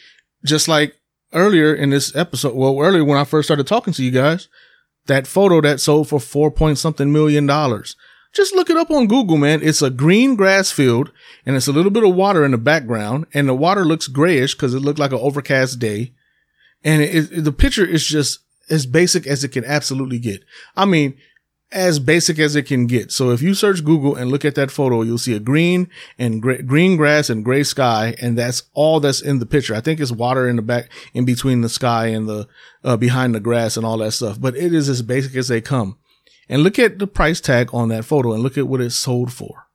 just 0.45 0.69
like 0.69 0.95
earlier 1.33 1.75
in 1.75 1.91
this 1.91 2.15
episode, 2.15 2.55
well, 2.55 2.81
earlier 2.81 3.05
when 3.05 3.19
I 3.19 3.25
first 3.25 3.49
started 3.49 3.67
talking 3.67 3.93
to 3.95 4.05
you 4.05 4.13
guys, 4.13 4.49
that 5.07 5.27
photo 5.27 5.61
that 5.61 5.81
sold 5.81 6.09
for 6.09 6.21
four 6.21 6.53
point 6.53 6.79
something 6.79 7.13
million 7.13 7.47
dollars. 7.47 7.97
Just 8.33 8.55
look 8.55 8.71
it 8.71 8.77
up 8.77 8.91
on 8.91 9.09
Google, 9.09 9.39
man. 9.39 9.61
It's 9.63 9.83
a 9.83 9.91
green 9.91 10.37
grass 10.37 10.71
field 10.71 11.11
and 11.45 11.57
it's 11.57 11.67
a 11.67 11.73
little 11.73 11.91
bit 11.91 12.05
of 12.05 12.15
water 12.15 12.45
in 12.45 12.53
the 12.53 12.59
background 12.59 13.27
and 13.35 13.49
the 13.49 13.55
water 13.55 13.85
looks 13.85 14.07
grayish 14.07 14.55
because 14.55 14.75
it 14.75 14.81
looked 14.81 14.99
like 14.99 15.13
an 15.13 15.19
overcast 15.19 15.81
day. 15.81 16.13
And 16.85 17.03
it, 17.03 17.33
it, 17.33 17.45
the 17.45 17.53
picture 17.53 17.87
is 17.87 18.07
just 18.07 18.41
as 18.71 18.87
basic 18.87 19.27
as 19.27 19.43
it 19.43 19.49
can 19.49 19.65
absolutely 19.65 20.19
get. 20.19 20.45
I 20.77 20.85
mean, 20.85 21.17
as 21.71 21.99
basic 21.99 22.39
as 22.39 22.57
it 22.57 22.63
can 22.63 22.87
get. 22.87 23.13
So 23.13 23.31
if 23.31 23.43
you 23.43 23.53
search 23.53 23.85
Google 23.85 24.17
and 24.17 24.31
look 24.31 24.45
at 24.45 24.55
that 24.55 24.71
photo, 24.71 25.03
you'll 25.03 25.19
see 25.19 25.35
a 25.35 25.41
green 25.41 25.89
and 26.19 26.41
gray, 26.41 26.63
green 26.63 26.97
grass 26.97 27.29
and 27.29 27.45
gray 27.45 27.63
sky. 27.63 28.15
And 28.21 28.39
that's 28.39 28.63
all 28.73 29.01
that's 29.01 29.21
in 29.21 29.39
the 29.39 29.47
picture. 29.47 29.75
I 29.75 29.81
think 29.81 30.01
it's 30.01 30.11
water 30.11 30.49
in 30.49 30.57
the 30.57 30.63
back, 30.63 30.91
in 31.13 31.25
between 31.27 31.61
the 31.61 31.69
sky 31.69 32.07
and 32.07 32.29
the, 32.29 32.49
uh, 32.83 32.97
behind 32.97 33.35
the 33.35 33.41
grass 33.41 33.77
and 33.77 33.85
all 33.85 33.99
that 33.99 34.13
stuff. 34.13 34.41
But 34.41 34.57
it 34.57 34.73
is 34.73 34.89
as 34.89 35.03
basic 35.03 35.37
as 35.37 35.49
they 35.49 35.61
come 35.61 35.99
and 36.49 36.63
look 36.63 36.79
at 36.79 36.99
the 36.99 37.07
price 37.07 37.41
tag 37.41 37.69
on 37.75 37.89
that 37.89 38.07
photo 38.07 38.33
and 38.33 38.43
look 38.43 38.57
at 38.57 38.69
what 38.69 38.81
it 38.81 38.91
sold 38.91 39.33
for. 39.33 39.67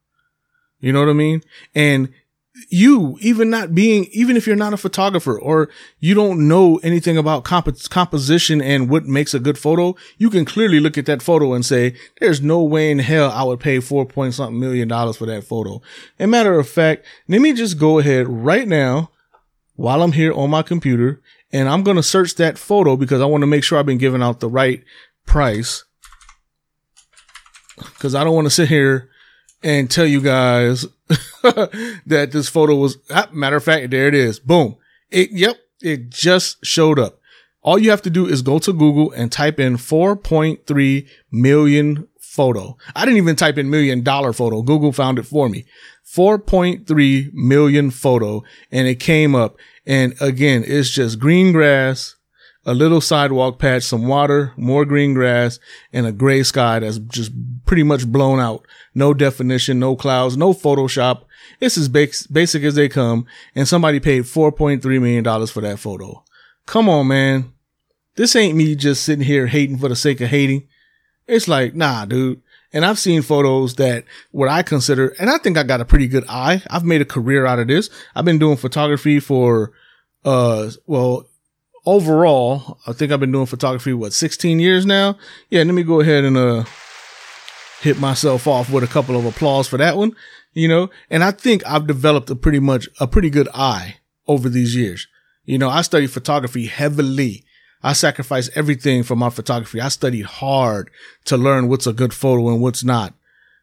You 0.79 0.91
know 0.91 0.99
what 0.99 1.09
I 1.09 1.13
mean? 1.13 1.41
And 1.75 2.11
you, 2.69 3.17
even 3.19 3.49
not 3.49 3.73
being, 3.73 4.05
even 4.11 4.37
if 4.37 4.45
you're 4.45 4.55
not 4.55 4.73
a 4.73 4.77
photographer 4.77 5.39
or 5.39 5.69
you 5.99 6.13
don't 6.13 6.47
know 6.47 6.77
anything 6.83 7.17
about 7.17 7.43
comp- 7.43 7.89
composition 7.89 8.61
and 8.61 8.89
what 8.89 9.05
makes 9.05 9.33
a 9.33 9.39
good 9.39 9.57
photo, 9.57 9.95
you 10.17 10.29
can 10.29 10.45
clearly 10.45 10.79
look 10.79 10.97
at 10.97 11.07
that 11.07 11.23
photo 11.23 11.53
and 11.53 11.65
say, 11.65 11.95
there's 12.19 12.41
no 12.41 12.61
way 12.63 12.91
in 12.91 12.99
hell 12.99 13.31
I 13.31 13.43
would 13.43 13.59
pay 13.59 13.79
four 13.79 14.05
point 14.05 14.35
something 14.35 14.59
million 14.59 14.87
dollars 14.87 15.17
for 15.17 15.25
that 15.25 15.43
photo. 15.43 15.81
And 16.19 16.29
matter 16.29 16.59
of 16.59 16.69
fact, 16.69 17.05
let 17.27 17.41
me 17.41 17.53
just 17.53 17.79
go 17.79 17.97
ahead 17.97 18.27
right 18.27 18.67
now 18.67 19.09
while 19.75 20.03
I'm 20.03 20.11
here 20.11 20.33
on 20.33 20.51
my 20.51 20.61
computer 20.61 21.21
and 21.51 21.67
I'm 21.67 21.83
going 21.83 21.97
to 21.97 22.03
search 22.03 22.35
that 22.35 22.59
photo 22.59 22.95
because 22.95 23.21
I 23.21 23.25
want 23.25 23.41
to 23.41 23.47
make 23.47 23.63
sure 23.63 23.79
I've 23.79 23.85
been 23.85 23.97
giving 23.97 24.21
out 24.21 24.39
the 24.39 24.49
right 24.49 24.83
price 25.25 25.85
because 27.77 28.13
I 28.13 28.23
don't 28.23 28.35
want 28.35 28.45
to 28.45 28.51
sit 28.51 28.69
here 28.69 29.09
and 29.63 29.89
tell 29.89 30.05
you 30.05 30.21
guys 30.21 30.85
that 32.05 32.29
this 32.31 32.49
photo 32.49 32.75
was, 32.75 32.97
ah, 33.09 33.29
matter 33.31 33.55
of 33.55 33.63
fact, 33.63 33.91
there 33.91 34.07
it 34.07 34.15
is. 34.15 34.39
Boom. 34.39 34.77
It, 35.09 35.31
yep, 35.31 35.57
it 35.81 36.09
just 36.09 36.65
showed 36.65 36.99
up. 36.99 37.19
All 37.61 37.79
you 37.79 37.91
have 37.91 38.01
to 38.01 38.09
do 38.09 38.27
is 38.27 38.41
go 38.41 38.59
to 38.59 38.73
Google 38.73 39.11
and 39.11 39.31
type 39.31 39.59
in 39.59 39.77
4.3 39.77 41.07
million 41.31 42.07
photo. 42.19 42.77
I 42.95 43.05
didn't 43.05 43.17
even 43.17 43.35
type 43.35 43.57
in 43.57 43.69
million 43.69 44.01
dollar 44.01 44.33
photo. 44.33 44.61
Google 44.61 44.91
found 44.91 45.19
it 45.19 45.23
for 45.23 45.47
me. 45.47 45.65
4.3 46.05 47.33
million 47.33 47.91
photo 47.91 48.43
and 48.71 48.87
it 48.87 48.99
came 48.99 49.35
up. 49.35 49.57
And 49.85 50.15
again, 50.19 50.63
it's 50.65 50.89
just 50.89 51.19
green 51.19 51.51
grass, 51.51 52.15
a 52.65 52.73
little 52.73 53.01
sidewalk 53.01 53.59
patch, 53.59 53.83
some 53.83 54.07
water, 54.07 54.53
more 54.55 54.85
green 54.85 55.13
grass, 55.13 55.59
and 55.91 56.05
a 56.05 56.11
gray 56.11 56.43
sky 56.43 56.79
that's 56.79 56.97
just 56.97 57.31
pretty 57.65 57.83
much 57.83 58.07
blown 58.07 58.39
out. 58.39 58.65
No 58.95 59.13
definition, 59.13 59.79
no 59.79 59.95
clouds, 59.95 60.37
no 60.37 60.53
Photoshop. 60.53 61.23
It's 61.59 61.77
as 61.77 61.89
basic 61.89 62.63
as 62.63 62.75
they 62.75 62.89
come. 62.89 63.25
And 63.55 63.67
somebody 63.67 63.99
paid 63.99 64.23
$4.3 64.23 64.83
million 65.01 65.47
for 65.47 65.61
that 65.61 65.79
photo. 65.79 66.23
Come 66.65 66.87
on, 66.87 67.07
man. 67.07 67.53
This 68.15 68.35
ain't 68.35 68.57
me 68.57 68.75
just 68.75 69.03
sitting 69.03 69.25
here 69.25 69.47
hating 69.47 69.79
for 69.79 69.89
the 69.89 69.95
sake 69.95 70.21
of 70.21 70.29
hating. 70.29 70.67
It's 71.27 71.47
like, 71.47 71.75
nah, 71.75 72.05
dude. 72.05 72.41
And 72.71 72.85
I've 72.85 72.99
seen 72.99 73.21
photos 73.21 73.75
that 73.75 74.05
what 74.31 74.49
I 74.49 74.63
consider, 74.63 75.09
and 75.19 75.29
I 75.29 75.37
think 75.37 75.57
I 75.57 75.63
got 75.63 75.81
a 75.81 75.85
pretty 75.85 76.07
good 76.07 76.25
eye. 76.27 76.63
I've 76.69 76.83
made 76.83 77.01
a 77.01 77.05
career 77.05 77.45
out 77.45 77.59
of 77.59 77.67
this. 77.67 77.89
I've 78.15 78.25
been 78.25 78.39
doing 78.39 78.57
photography 78.57 79.19
for, 79.19 79.71
uh, 80.25 80.71
well, 80.87 81.27
overall, 81.85 82.79
I 82.87 82.93
think 82.93 83.11
I've 83.11 83.19
been 83.19 83.31
doing 83.31 83.45
photography, 83.45 83.93
what, 83.93 84.13
16 84.13 84.59
years 84.59 84.85
now? 84.85 85.17
Yeah, 85.49 85.63
let 85.63 85.73
me 85.73 85.83
go 85.83 85.99
ahead 85.99 86.23
and, 86.23 86.37
uh, 86.37 86.63
hit 87.81 87.99
myself 87.99 88.47
off 88.47 88.69
with 88.69 88.83
a 88.83 88.87
couple 88.87 89.17
of 89.17 89.25
applause 89.25 89.67
for 89.67 89.77
that 89.77 89.97
one, 89.97 90.15
you 90.53 90.67
know, 90.67 90.89
and 91.09 91.23
I 91.23 91.31
think 91.31 91.65
I've 91.65 91.85
developed 91.85 92.29
a 92.29 92.35
pretty 92.35 92.59
much, 92.59 92.87
a 92.99 93.07
pretty 93.07 93.29
good 93.29 93.49
eye 93.53 93.97
over 94.27 94.47
these 94.47 94.75
years. 94.75 95.07
You 95.45 95.57
know, 95.57 95.69
I 95.69 95.81
studied 95.81 96.11
photography 96.11 96.67
heavily. 96.67 97.43
I 97.81 97.91
sacrificed 97.91 98.51
everything 98.55 99.03
for 99.03 99.17
my 99.17 99.29
photography. 99.29 99.81
I 99.81 99.89
studied 99.89 100.25
hard 100.25 100.89
to 101.25 101.35
learn 101.35 101.67
what's 101.67 101.87
a 101.87 101.91
good 101.91 102.13
photo 102.13 102.47
and 102.49 102.61
what's 102.61 102.83
not. 102.83 103.13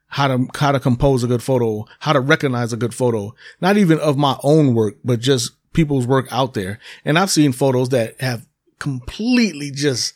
How 0.08 0.28
to, 0.28 0.48
how 0.56 0.72
to 0.72 0.80
compose 0.80 1.24
a 1.24 1.28
good 1.28 1.42
photo, 1.42 1.86
how 2.00 2.12
to 2.12 2.20
recognize 2.20 2.72
a 2.72 2.76
good 2.76 2.92
photo, 2.92 3.34
not 3.60 3.76
even 3.76 3.98
of 4.00 4.18
my 4.18 4.36
own 4.42 4.74
work, 4.74 4.96
but 5.04 5.20
just 5.20 5.52
people's 5.72 6.06
work 6.06 6.26
out 6.30 6.54
there. 6.54 6.78
And 7.04 7.18
I've 7.18 7.30
seen 7.30 7.52
photos 7.52 7.90
that 7.90 8.20
have 8.20 8.46
completely 8.78 9.70
just 9.70 10.14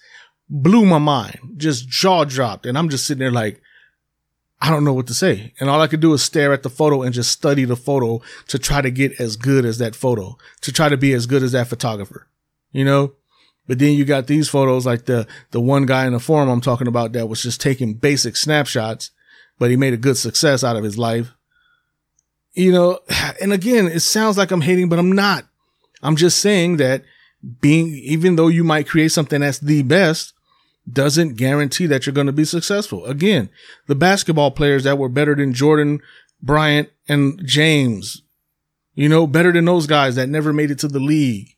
blew 0.49 0.85
my 0.85 0.99
mind, 0.99 1.39
just 1.57 1.89
jaw 1.89 2.25
dropped. 2.25 2.67
And 2.67 2.77
I'm 2.77 2.89
just 2.89 3.07
sitting 3.07 3.21
there 3.21 3.31
like, 3.31 3.61
I 4.61 4.71
don't 4.71 4.85
know 4.85 4.95
what 4.95 5.07
to 5.09 5.15
say. 5.15 5.53
And 5.61 5.69
all 5.69 5.81
I 5.81 5.87
could 5.87 6.01
do 6.01 6.15
is 6.15 6.23
stare 6.23 6.53
at 6.53 6.63
the 6.63 6.71
photo 6.71 7.03
and 7.03 7.15
just 7.15 7.31
study 7.31 7.65
the 7.65 7.77
photo 7.77 8.23
to 8.49 8.59
try 8.59 8.81
to 8.81 8.91
get 8.91 9.21
as 9.21 9.37
good 9.37 9.65
as 9.65 9.79
that 9.79 9.95
photo, 9.95 10.39
to 10.63 10.73
try 10.73 10.89
to 10.89 10.97
be 10.97 11.13
as 11.13 11.27
good 11.27 11.43
as 11.43 11.53
that 11.53 11.69
photographer, 11.69 12.29
you 12.73 12.85
know? 12.85 13.13
But 13.67 13.79
then 13.79 13.95
you 13.95 14.05
got 14.05 14.27
these 14.27 14.49
photos 14.49 14.87
like 14.87 15.07
the, 15.07 15.27
the 15.51 15.61
one 15.61 15.87
guy 15.87 16.07
in 16.07 16.13
the 16.13 16.21
forum 16.21 16.49
I'm 16.49 16.61
talking 16.61 16.87
about 16.87 17.13
that 17.13 17.29
was 17.29 17.43
just 17.43 17.61
taking 17.61 17.95
basic 17.95 18.37
snapshots, 18.37 19.11
but 19.59 19.71
he 19.71 19.77
made 19.77 19.95
a 19.95 19.99
good 19.99 20.17
success 20.17 20.63
out 20.63 20.77
of 20.77 20.85
his 20.85 20.99
life 20.99 21.35
you 22.55 22.73
know, 22.73 23.01
and 23.41 23.53
again, 23.53 23.87
it 23.87 24.01
sounds 24.01 24.39
like 24.39 24.51
I'm 24.51 24.63
hating, 24.63 24.89
but 24.89 24.99
I'm 24.99 25.13
not. 25.13 25.45
I'm 26.03 26.17
just 26.17 26.41
saying 26.41 26.77
that 26.79 27.03
being, 27.61 27.89
even 27.89 28.37
though 28.37 28.49
you 28.49 28.65
might 28.65 28.89
create 28.89 29.13
something 29.13 29.41
that's 29.41 29.59
the 29.59 29.83
best, 29.83 30.33
doesn't 30.91 31.37
guarantee 31.37 31.87
that 31.87 32.05
you're 32.07 32.15
going 32.15 32.27
to 32.27 32.33
be 32.33 32.45
successful. 32.45 33.07
Again, 33.07 33.49
the 33.87 33.95
basketball 33.95 34.51
players 34.51 34.85
that 34.85 34.99
were 34.99 35.09
better 35.09 35.35
than 35.35 35.55
Jordan, 35.55 36.01
Bryant, 36.43 36.91
and 37.09 37.41
James, 37.45 38.23
you 38.95 39.09
know, 39.09 39.27
better 39.27 39.53
than 39.53 39.65
those 39.65 39.87
guys 39.87 40.15
that 40.17 40.29
never 40.29 40.53
made 40.53 40.71
it 40.71 40.79
to 40.81 40.89
the 40.89 41.01
league. 41.01 41.49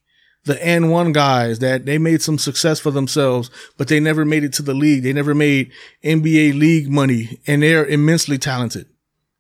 The 0.45 0.55
AND1 0.55 1.13
guys 1.13 1.59
that 1.59 1.87
they 1.87 1.99
made 1.99 2.23
some 2.23 2.39
success 2.39 2.79
for 2.79 2.93
themselves, 2.93 3.51
but 3.77 3.89
they 3.89 3.99
never 3.99 4.25
made 4.25 4.45
it 4.45 4.53
to 4.55 4.63
the 4.63 4.75
league. 4.75 5.03
They 5.03 5.13
never 5.13 5.35
made 5.35 5.73
NBA 6.05 6.57
league 6.57 6.89
money 6.89 7.41
and 7.49 7.65
they're 7.65 7.85
immensely 7.85 8.39
talented. 8.39 8.87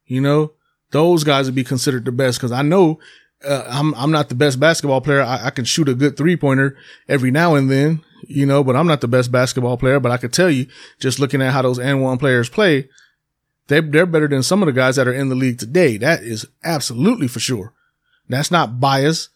You 0.04 0.20
know, 0.20 0.52
those 0.96 1.24
guys 1.24 1.44
would 1.44 1.54
be 1.54 1.62
considered 1.62 2.06
the 2.06 2.12
best 2.12 2.38
because 2.38 2.52
I 2.52 2.62
know 2.62 2.98
uh, 3.44 3.64
I'm 3.68 3.94
I'm 3.96 4.10
not 4.10 4.30
the 4.30 4.34
best 4.34 4.58
basketball 4.58 5.02
player. 5.02 5.20
I, 5.20 5.46
I 5.46 5.50
can 5.50 5.66
shoot 5.66 5.90
a 5.90 5.94
good 5.94 6.16
three 6.16 6.38
pointer 6.38 6.74
every 7.06 7.30
now 7.30 7.54
and 7.54 7.70
then, 7.70 8.02
you 8.26 8.46
know, 8.46 8.64
but 8.64 8.76
I'm 8.76 8.86
not 8.86 9.02
the 9.02 9.08
best 9.08 9.30
basketball 9.30 9.76
player. 9.76 10.00
But 10.00 10.10
I 10.10 10.16
could 10.16 10.32
tell 10.32 10.50
you, 10.50 10.66
just 10.98 11.18
looking 11.18 11.42
at 11.42 11.52
how 11.52 11.60
those 11.60 11.78
AND1 11.78 12.18
players 12.18 12.48
play, 12.48 12.88
they 13.66 13.80
they're 13.80 14.06
better 14.06 14.26
than 14.26 14.42
some 14.42 14.62
of 14.62 14.66
the 14.66 14.72
guys 14.72 14.96
that 14.96 15.06
are 15.06 15.12
in 15.12 15.28
the 15.28 15.34
league 15.34 15.58
today. 15.58 15.98
That 15.98 16.22
is 16.22 16.46
absolutely 16.64 17.28
for 17.28 17.40
sure. 17.40 17.74
That's 18.26 18.50
not 18.50 18.80
bias. 18.80 19.28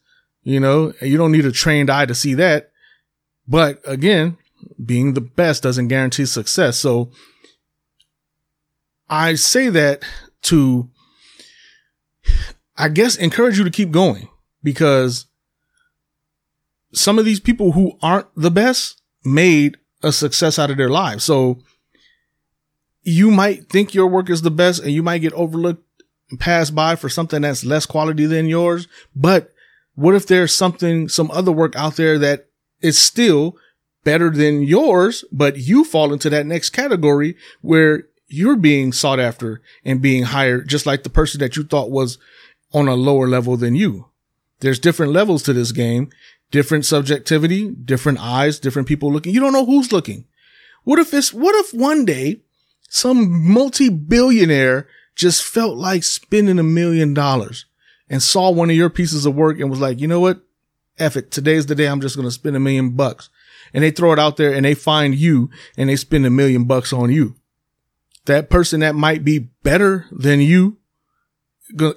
You 0.42 0.60
know, 0.60 0.94
you 1.02 1.18
don't 1.18 1.32
need 1.32 1.44
a 1.44 1.52
trained 1.52 1.90
eye 1.90 2.06
to 2.06 2.14
see 2.14 2.32
that. 2.34 2.70
But 3.46 3.80
again, 3.84 4.38
being 4.82 5.12
the 5.12 5.20
best 5.20 5.62
doesn't 5.62 5.88
guarantee 5.88 6.24
success. 6.24 6.78
So 6.78 7.10
I 9.10 9.34
say 9.34 9.68
that 9.68 10.02
to, 10.42 10.88
I 12.76 12.88
guess, 12.88 13.16
encourage 13.16 13.58
you 13.58 13.64
to 13.64 13.70
keep 13.70 13.90
going 13.90 14.28
because 14.62 15.26
some 16.92 17.18
of 17.18 17.24
these 17.24 17.40
people 17.40 17.72
who 17.72 17.98
aren't 18.02 18.28
the 18.34 18.50
best 18.50 19.00
made 19.24 19.76
a 20.02 20.12
success 20.12 20.58
out 20.58 20.70
of 20.70 20.76
their 20.76 20.88
lives. 20.88 21.24
So 21.24 21.58
you 23.02 23.30
might 23.30 23.68
think 23.68 23.94
your 23.94 24.06
work 24.06 24.30
is 24.30 24.42
the 24.42 24.50
best 24.50 24.82
and 24.82 24.92
you 24.92 25.02
might 25.02 25.18
get 25.18 25.32
overlooked 25.34 25.84
and 26.30 26.40
passed 26.40 26.74
by 26.74 26.96
for 26.96 27.08
something 27.08 27.42
that's 27.42 27.64
less 27.64 27.86
quality 27.86 28.26
than 28.26 28.46
yours. 28.46 28.88
But 29.14 29.52
what 29.94 30.14
if 30.14 30.26
there's 30.26 30.52
something, 30.52 31.08
some 31.08 31.30
other 31.30 31.52
work 31.52 31.76
out 31.76 31.96
there 31.96 32.18
that 32.18 32.46
is 32.80 32.98
still 32.98 33.56
better 34.04 34.30
than 34.30 34.62
yours, 34.62 35.24
but 35.30 35.58
you 35.58 35.84
fall 35.84 36.12
into 36.12 36.30
that 36.30 36.46
next 36.46 36.70
category 36.70 37.36
where 37.60 38.04
you're 38.28 38.56
being 38.56 38.92
sought 38.92 39.20
after 39.20 39.60
and 39.84 40.00
being 40.00 40.22
hired 40.22 40.68
just 40.68 40.86
like 40.86 41.02
the 41.02 41.10
person 41.10 41.40
that 41.40 41.56
you 41.56 41.64
thought 41.64 41.90
was 41.90 42.16
on 42.72 42.88
a 42.88 42.94
lower 42.94 43.28
level 43.28 43.56
than 43.56 43.74
you. 43.74 44.06
There's 44.60 44.78
different 44.78 45.12
levels 45.12 45.42
to 45.44 45.52
this 45.52 45.72
game, 45.72 46.10
different 46.50 46.84
subjectivity, 46.84 47.70
different 47.70 48.18
eyes, 48.20 48.58
different 48.58 48.88
people 48.88 49.12
looking. 49.12 49.34
You 49.34 49.40
don't 49.40 49.52
know 49.52 49.66
who's 49.66 49.92
looking. 49.92 50.26
What 50.84 50.98
if 50.98 51.12
it's, 51.14 51.32
what 51.32 51.54
if 51.54 51.72
one 51.72 52.04
day 52.04 52.40
some 52.88 53.48
multi-billionaire 53.52 54.88
just 55.14 55.42
felt 55.42 55.76
like 55.76 56.02
spending 56.02 56.58
a 56.58 56.64
million 56.64 57.14
dollars 57.14 57.66
and 58.08 58.22
saw 58.22 58.50
one 58.50 58.70
of 58.70 58.76
your 58.76 58.90
pieces 58.90 59.26
of 59.26 59.34
work 59.34 59.60
and 59.60 59.70
was 59.70 59.80
like, 59.80 60.00
you 60.00 60.08
know 60.08 60.20
what? 60.20 60.40
F 60.98 61.16
it. 61.16 61.30
Today's 61.30 61.66
the 61.66 61.74
day 61.74 61.86
I'm 61.86 62.00
just 62.00 62.16
going 62.16 62.26
to 62.26 62.32
spend 62.32 62.56
a 62.56 62.60
million 62.60 62.90
bucks. 62.90 63.30
And 63.72 63.84
they 63.84 63.90
throw 63.90 64.12
it 64.12 64.18
out 64.18 64.36
there 64.36 64.52
and 64.52 64.64
they 64.64 64.74
find 64.74 65.14
you 65.14 65.48
and 65.76 65.88
they 65.88 65.96
spend 65.96 66.26
a 66.26 66.30
million 66.30 66.64
bucks 66.64 66.92
on 66.92 67.12
you. 67.12 67.36
That 68.26 68.50
person 68.50 68.80
that 68.80 68.94
might 68.94 69.24
be 69.24 69.38
better 69.38 70.06
than 70.10 70.40
you 70.40 70.78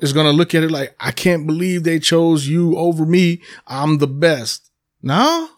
is 0.02 0.14
going 0.14 0.26
to 0.26 0.32
look 0.32 0.54
at 0.56 0.64
it 0.64 0.72
like, 0.72 0.96
I 1.00 1.12
can't 1.12 1.48
believe 1.48 1.84
they 1.84 2.00
chose 2.00 2.48
you 2.48 2.78
over 2.78 3.06
me. 3.06 3.42
I'm 3.68 3.98
the 3.98 4.08
best. 4.08 4.70
No, 5.02 5.50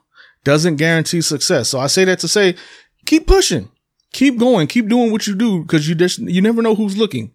doesn't 0.43 0.77
guarantee 0.77 1.21
success. 1.21 1.69
So 1.69 1.79
I 1.79 1.87
say 1.87 2.05
that 2.05 2.19
to 2.19 2.27
say, 2.27 2.55
keep 3.05 3.27
pushing, 3.27 3.69
keep 4.11 4.37
going, 4.37 4.67
keep 4.67 4.87
doing 4.87 5.11
what 5.11 5.27
you 5.27 5.35
do 5.35 5.61
because 5.61 5.87
you 5.87 5.95
just, 5.95 6.19
you 6.19 6.41
never 6.41 6.61
know 6.61 6.75
who's 6.75 6.97
looking. 6.97 7.31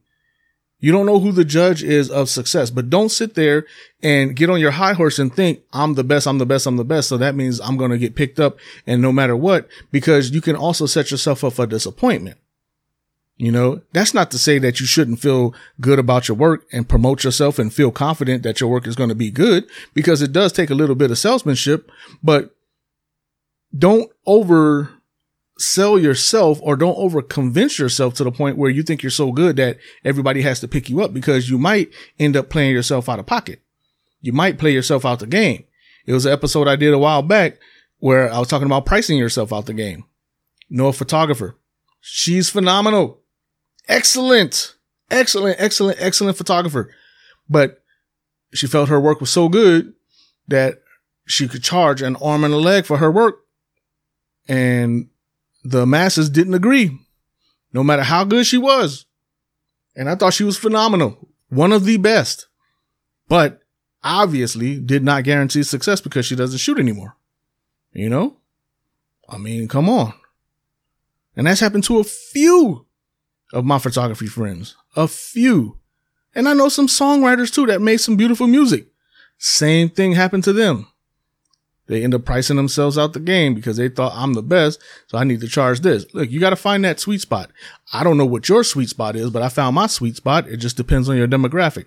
You 0.82 0.92
don't 0.92 1.04
know 1.04 1.18
who 1.18 1.30
the 1.30 1.44
judge 1.44 1.82
is 1.82 2.10
of 2.10 2.30
success, 2.30 2.70
but 2.70 2.88
don't 2.88 3.10
sit 3.10 3.34
there 3.34 3.66
and 4.02 4.34
get 4.34 4.48
on 4.48 4.60
your 4.60 4.70
high 4.70 4.94
horse 4.94 5.18
and 5.18 5.32
think 5.32 5.60
I'm 5.74 5.92
the 5.92 6.04
best, 6.04 6.26
I'm 6.26 6.38
the 6.38 6.46
best, 6.46 6.66
I'm 6.66 6.78
the 6.78 6.84
best. 6.84 7.10
So 7.10 7.18
that 7.18 7.34
means 7.34 7.60
I'm 7.60 7.76
going 7.76 7.90
to 7.90 7.98
get 7.98 8.14
picked 8.14 8.40
up 8.40 8.58
and 8.86 9.02
no 9.02 9.12
matter 9.12 9.36
what, 9.36 9.68
because 9.92 10.30
you 10.30 10.40
can 10.40 10.56
also 10.56 10.86
set 10.86 11.10
yourself 11.10 11.44
up 11.44 11.52
for 11.52 11.66
disappointment. 11.66 12.38
You 13.40 13.50
know, 13.50 13.80
that's 13.94 14.12
not 14.12 14.30
to 14.32 14.38
say 14.38 14.58
that 14.58 14.80
you 14.80 14.86
shouldn't 14.86 15.18
feel 15.18 15.54
good 15.80 15.98
about 15.98 16.28
your 16.28 16.36
work 16.36 16.66
and 16.72 16.86
promote 16.86 17.24
yourself 17.24 17.58
and 17.58 17.72
feel 17.72 17.90
confident 17.90 18.42
that 18.42 18.60
your 18.60 18.68
work 18.68 18.86
is 18.86 18.94
going 18.94 19.08
to 19.08 19.14
be 19.14 19.30
good 19.30 19.64
because 19.94 20.20
it 20.20 20.30
does 20.30 20.52
take 20.52 20.68
a 20.68 20.74
little 20.74 20.94
bit 20.94 21.10
of 21.10 21.16
salesmanship, 21.16 21.90
but 22.22 22.54
don't 23.76 24.12
over 24.26 24.90
sell 25.56 25.98
yourself 25.98 26.58
or 26.62 26.76
don't 26.76 26.98
over 26.98 27.22
convince 27.22 27.78
yourself 27.78 28.12
to 28.16 28.24
the 28.24 28.30
point 28.30 28.58
where 28.58 28.68
you 28.68 28.82
think 28.82 29.02
you're 29.02 29.08
so 29.08 29.32
good 29.32 29.56
that 29.56 29.78
everybody 30.04 30.42
has 30.42 30.60
to 30.60 30.68
pick 30.68 30.90
you 30.90 31.00
up 31.00 31.14
because 31.14 31.48
you 31.48 31.56
might 31.56 31.90
end 32.18 32.36
up 32.36 32.50
playing 32.50 32.74
yourself 32.74 33.08
out 33.08 33.18
of 33.18 33.24
pocket. 33.24 33.62
You 34.20 34.34
might 34.34 34.58
play 34.58 34.72
yourself 34.72 35.06
out 35.06 35.18
the 35.18 35.26
game. 35.26 35.64
It 36.04 36.12
was 36.12 36.26
an 36.26 36.32
episode 36.34 36.68
I 36.68 36.76
did 36.76 36.92
a 36.92 36.98
while 36.98 37.22
back 37.22 37.56
where 38.00 38.30
I 38.30 38.38
was 38.38 38.48
talking 38.48 38.66
about 38.66 38.84
pricing 38.84 39.16
yourself 39.16 39.50
out 39.50 39.64
the 39.64 39.72
game. 39.72 40.04
Know 40.68 40.88
a 40.88 40.92
photographer. 40.92 41.56
She's 42.02 42.50
phenomenal 42.50 43.19
excellent, 43.88 44.74
excellent, 45.10 45.56
excellent, 45.60 45.98
excellent 46.00 46.36
photographer. 46.36 46.90
But 47.48 47.82
she 48.52 48.66
felt 48.66 48.88
her 48.88 49.00
work 49.00 49.20
was 49.20 49.30
so 49.30 49.48
good 49.48 49.94
that 50.48 50.82
she 51.26 51.46
could 51.48 51.62
charge 51.62 52.02
an 52.02 52.16
arm 52.16 52.44
and 52.44 52.52
a 52.52 52.58
leg 52.58 52.84
for 52.84 52.98
her 52.98 53.10
work. 53.10 53.44
And 54.48 55.08
the 55.62 55.86
masses 55.86 56.30
didn't 56.30 56.54
agree, 56.54 56.98
no 57.72 57.84
matter 57.84 58.02
how 58.02 58.24
good 58.24 58.46
she 58.46 58.58
was. 58.58 59.06
And 59.94 60.08
I 60.08 60.14
thought 60.14 60.34
she 60.34 60.44
was 60.44 60.56
phenomenal, 60.56 61.28
one 61.48 61.72
of 61.72 61.84
the 61.84 61.96
best, 61.96 62.46
but 63.28 63.60
obviously 64.02 64.80
did 64.80 65.04
not 65.04 65.24
guarantee 65.24 65.62
success 65.62 66.00
because 66.00 66.26
she 66.26 66.36
doesn't 66.36 66.58
shoot 66.58 66.78
anymore. 66.78 67.16
You 67.92 68.08
know? 68.08 68.36
I 69.28 69.38
mean, 69.38 69.68
come 69.68 69.88
on. 69.88 70.14
And 71.36 71.46
that's 71.46 71.60
happened 71.60 71.84
to 71.84 71.98
a 71.98 72.04
few 72.04 72.86
of 73.52 73.64
my 73.64 73.78
photography 73.78 74.26
friends. 74.26 74.76
A 74.96 75.08
few. 75.08 75.78
And 76.34 76.48
I 76.48 76.54
know 76.54 76.68
some 76.68 76.86
songwriters 76.86 77.52
too 77.52 77.66
that 77.66 77.82
made 77.82 77.98
some 77.98 78.16
beautiful 78.16 78.46
music. 78.46 78.86
Same 79.38 79.88
thing 79.88 80.12
happened 80.12 80.44
to 80.44 80.52
them. 80.52 80.86
They 81.86 82.04
end 82.04 82.14
up 82.14 82.24
pricing 82.24 82.56
themselves 82.56 82.96
out 82.96 83.14
the 83.14 83.20
game 83.20 83.52
because 83.52 83.76
they 83.76 83.88
thought 83.88 84.12
I'm 84.14 84.34
the 84.34 84.42
best. 84.42 84.80
So 85.08 85.18
I 85.18 85.24
need 85.24 85.40
to 85.40 85.48
charge 85.48 85.80
this. 85.80 86.06
Look, 86.14 86.30
you 86.30 86.38
got 86.38 86.50
to 86.50 86.56
find 86.56 86.84
that 86.84 87.00
sweet 87.00 87.20
spot. 87.20 87.50
I 87.92 88.04
don't 88.04 88.16
know 88.16 88.26
what 88.26 88.48
your 88.48 88.62
sweet 88.62 88.90
spot 88.90 89.16
is, 89.16 89.30
but 89.30 89.42
I 89.42 89.48
found 89.48 89.74
my 89.74 89.88
sweet 89.88 90.14
spot. 90.14 90.46
It 90.46 90.58
just 90.58 90.76
depends 90.76 91.08
on 91.08 91.16
your 91.16 91.26
demographic, 91.26 91.86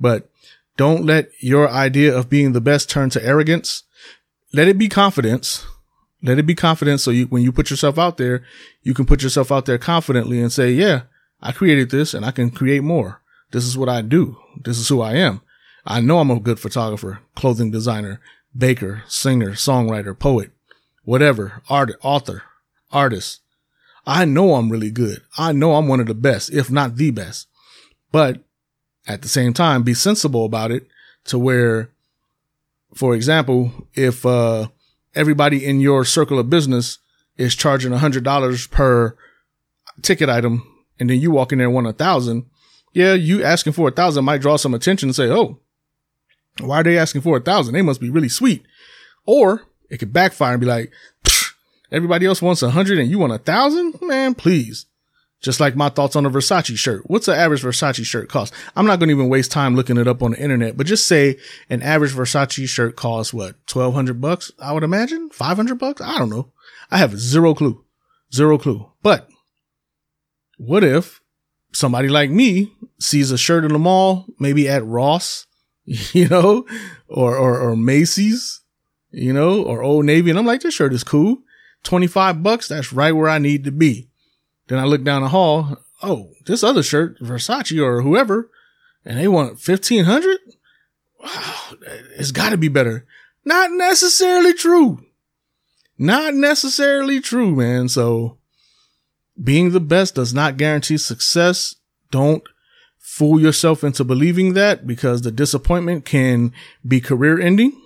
but 0.00 0.28
don't 0.76 1.06
let 1.06 1.30
your 1.38 1.70
idea 1.70 2.16
of 2.16 2.28
being 2.28 2.52
the 2.52 2.60
best 2.60 2.90
turn 2.90 3.08
to 3.10 3.24
arrogance. 3.24 3.84
Let 4.52 4.66
it 4.66 4.78
be 4.78 4.88
confidence 4.88 5.64
let 6.22 6.38
it 6.38 6.46
be 6.46 6.54
confident. 6.54 7.00
So 7.00 7.10
you, 7.10 7.26
when 7.26 7.42
you 7.42 7.52
put 7.52 7.70
yourself 7.70 7.98
out 7.98 8.16
there, 8.16 8.42
you 8.82 8.94
can 8.94 9.06
put 9.06 9.22
yourself 9.22 9.52
out 9.52 9.66
there 9.66 9.78
confidently 9.78 10.40
and 10.40 10.52
say, 10.52 10.70
yeah, 10.70 11.02
I 11.40 11.52
created 11.52 11.90
this 11.90 12.14
and 12.14 12.24
I 12.24 12.30
can 12.30 12.50
create 12.50 12.82
more. 12.82 13.22
This 13.52 13.64
is 13.64 13.78
what 13.78 13.88
I 13.88 14.02
do. 14.02 14.36
This 14.62 14.78
is 14.78 14.88
who 14.88 15.00
I 15.00 15.14
am. 15.14 15.40
I 15.84 16.00
know 16.00 16.18
I'm 16.18 16.30
a 16.30 16.40
good 16.40 16.58
photographer, 16.58 17.20
clothing 17.36 17.70
designer, 17.70 18.20
baker, 18.56 19.04
singer, 19.06 19.52
songwriter, 19.52 20.18
poet, 20.18 20.50
whatever, 21.04 21.62
art, 21.68 21.92
author, 22.02 22.42
artist. 22.90 23.40
I 24.06 24.24
know 24.24 24.54
I'm 24.54 24.70
really 24.70 24.90
good. 24.90 25.22
I 25.36 25.52
know 25.52 25.74
I'm 25.74 25.88
one 25.88 26.00
of 26.00 26.06
the 26.06 26.14
best, 26.14 26.52
if 26.52 26.70
not 26.70 26.96
the 26.96 27.10
best. 27.10 27.48
But 28.10 28.42
at 29.06 29.22
the 29.22 29.28
same 29.28 29.52
time, 29.52 29.82
be 29.82 29.94
sensible 29.94 30.44
about 30.44 30.70
it 30.72 30.88
to 31.26 31.38
where, 31.38 31.90
for 32.94 33.14
example, 33.14 33.88
if, 33.94 34.24
uh, 34.26 34.68
everybody 35.16 35.64
in 35.64 35.80
your 35.80 36.04
circle 36.04 36.38
of 36.38 36.50
business 36.50 36.98
is 37.36 37.56
charging 37.56 37.92
a 37.92 37.98
hundred 37.98 38.22
dollars 38.22 38.66
per 38.68 39.16
ticket 40.02 40.28
item 40.28 40.62
and 41.00 41.10
then 41.10 41.20
you 41.20 41.30
walk 41.30 41.52
in 41.52 41.58
there 41.58 41.66
and 41.66 41.74
want 41.74 41.86
a 41.86 41.92
thousand. 41.92 42.46
Yeah, 42.92 43.14
you 43.14 43.42
asking 43.42 43.72
for 43.72 43.88
a 43.88 43.92
thousand 43.92 44.24
might 44.24 44.40
draw 44.40 44.56
some 44.56 44.74
attention 44.74 45.08
and 45.08 45.16
say, 45.16 45.28
Oh, 45.28 45.58
why 46.60 46.80
are 46.80 46.84
they 46.84 46.96
asking 46.96 47.22
for 47.22 47.36
a 47.36 47.40
thousand? 47.40 47.74
They 47.74 47.82
must 47.82 48.00
be 48.00 48.10
really 48.10 48.28
sweet. 48.28 48.64
Or 49.26 49.62
it 49.90 49.98
could 49.98 50.12
backfire 50.12 50.52
and 50.52 50.60
be 50.60 50.66
like, 50.66 50.92
everybody 51.92 52.26
else 52.26 52.40
wants 52.40 52.62
a 52.62 52.70
hundred 52.70 52.98
and 52.98 53.10
you 53.10 53.18
want 53.18 53.32
a 53.32 53.38
thousand? 53.38 54.00
Man, 54.00 54.34
please. 54.34 54.86
Just 55.42 55.60
like 55.60 55.76
my 55.76 55.90
thoughts 55.90 56.16
on 56.16 56.24
a 56.24 56.30
Versace 56.30 56.76
shirt. 56.76 57.02
What's 57.06 57.26
the 57.26 57.36
average 57.36 57.62
Versace 57.62 58.04
shirt 58.04 58.28
cost? 58.28 58.54
I'm 58.74 58.86
not 58.86 58.98
going 58.98 59.08
to 59.08 59.14
even 59.14 59.28
waste 59.28 59.52
time 59.52 59.76
looking 59.76 59.98
it 59.98 60.08
up 60.08 60.22
on 60.22 60.32
the 60.32 60.40
internet, 60.40 60.76
but 60.76 60.86
just 60.86 61.06
say 61.06 61.36
an 61.68 61.82
average 61.82 62.12
Versace 62.12 62.66
shirt 62.66 62.96
costs 62.96 63.34
what? 63.34 63.56
1200 63.70 64.20
bucks? 64.20 64.50
I 64.58 64.72
would 64.72 64.82
imagine 64.82 65.30
500 65.30 65.78
bucks. 65.78 66.00
I 66.00 66.18
don't 66.18 66.30
know. 66.30 66.52
I 66.90 66.98
have 66.98 67.18
zero 67.18 67.54
clue, 67.54 67.84
zero 68.32 68.58
clue. 68.58 68.90
But 69.02 69.28
what 70.56 70.82
if 70.82 71.20
somebody 71.72 72.08
like 72.08 72.30
me 72.30 72.72
sees 72.98 73.30
a 73.30 73.38
shirt 73.38 73.64
in 73.64 73.72
the 73.72 73.78
mall, 73.78 74.26
maybe 74.38 74.68
at 74.68 74.84
Ross, 74.84 75.46
you 75.84 76.28
know, 76.28 76.66
or, 77.08 77.36
or, 77.36 77.60
or 77.60 77.76
Macy's, 77.76 78.62
you 79.10 79.32
know, 79.32 79.62
or 79.62 79.82
Old 79.82 80.04
Navy. 80.04 80.30
And 80.30 80.38
I'm 80.38 80.46
like, 80.46 80.62
this 80.62 80.74
shirt 80.74 80.92
is 80.92 81.04
cool. 81.04 81.38
25 81.84 82.42
bucks. 82.42 82.68
That's 82.68 82.92
right 82.92 83.12
where 83.12 83.28
I 83.28 83.38
need 83.38 83.64
to 83.64 83.70
be. 83.70 84.10
Then 84.68 84.78
I 84.78 84.84
look 84.84 85.04
down 85.04 85.22
the 85.22 85.28
hall. 85.28 85.78
Oh, 86.02 86.32
this 86.46 86.62
other 86.62 86.82
shirt, 86.82 87.18
Versace 87.20 87.80
or 87.82 88.02
whoever, 88.02 88.50
and 89.04 89.18
they 89.18 89.28
want 89.28 89.52
1500. 89.52 90.38
Wow, 91.22 91.72
it's 92.16 92.32
got 92.32 92.50
to 92.50 92.56
be 92.56 92.68
better. 92.68 93.06
Not 93.44 93.70
necessarily 93.72 94.52
true. 94.52 95.04
Not 95.98 96.34
necessarily 96.34 97.20
true, 97.20 97.54
man. 97.54 97.88
So 97.88 98.38
being 99.42 99.70
the 99.70 99.80
best 99.80 100.14
does 100.14 100.34
not 100.34 100.56
guarantee 100.56 100.98
success. 100.98 101.76
Don't 102.10 102.42
fool 102.98 103.40
yourself 103.40 103.82
into 103.82 104.04
believing 104.04 104.54
that 104.54 104.86
because 104.86 105.22
the 105.22 105.30
disappointment 105.30 106.04
can 106.04 106.52
be 106.86 107.00
career 107.00 107.40
ending. 107.40 107.80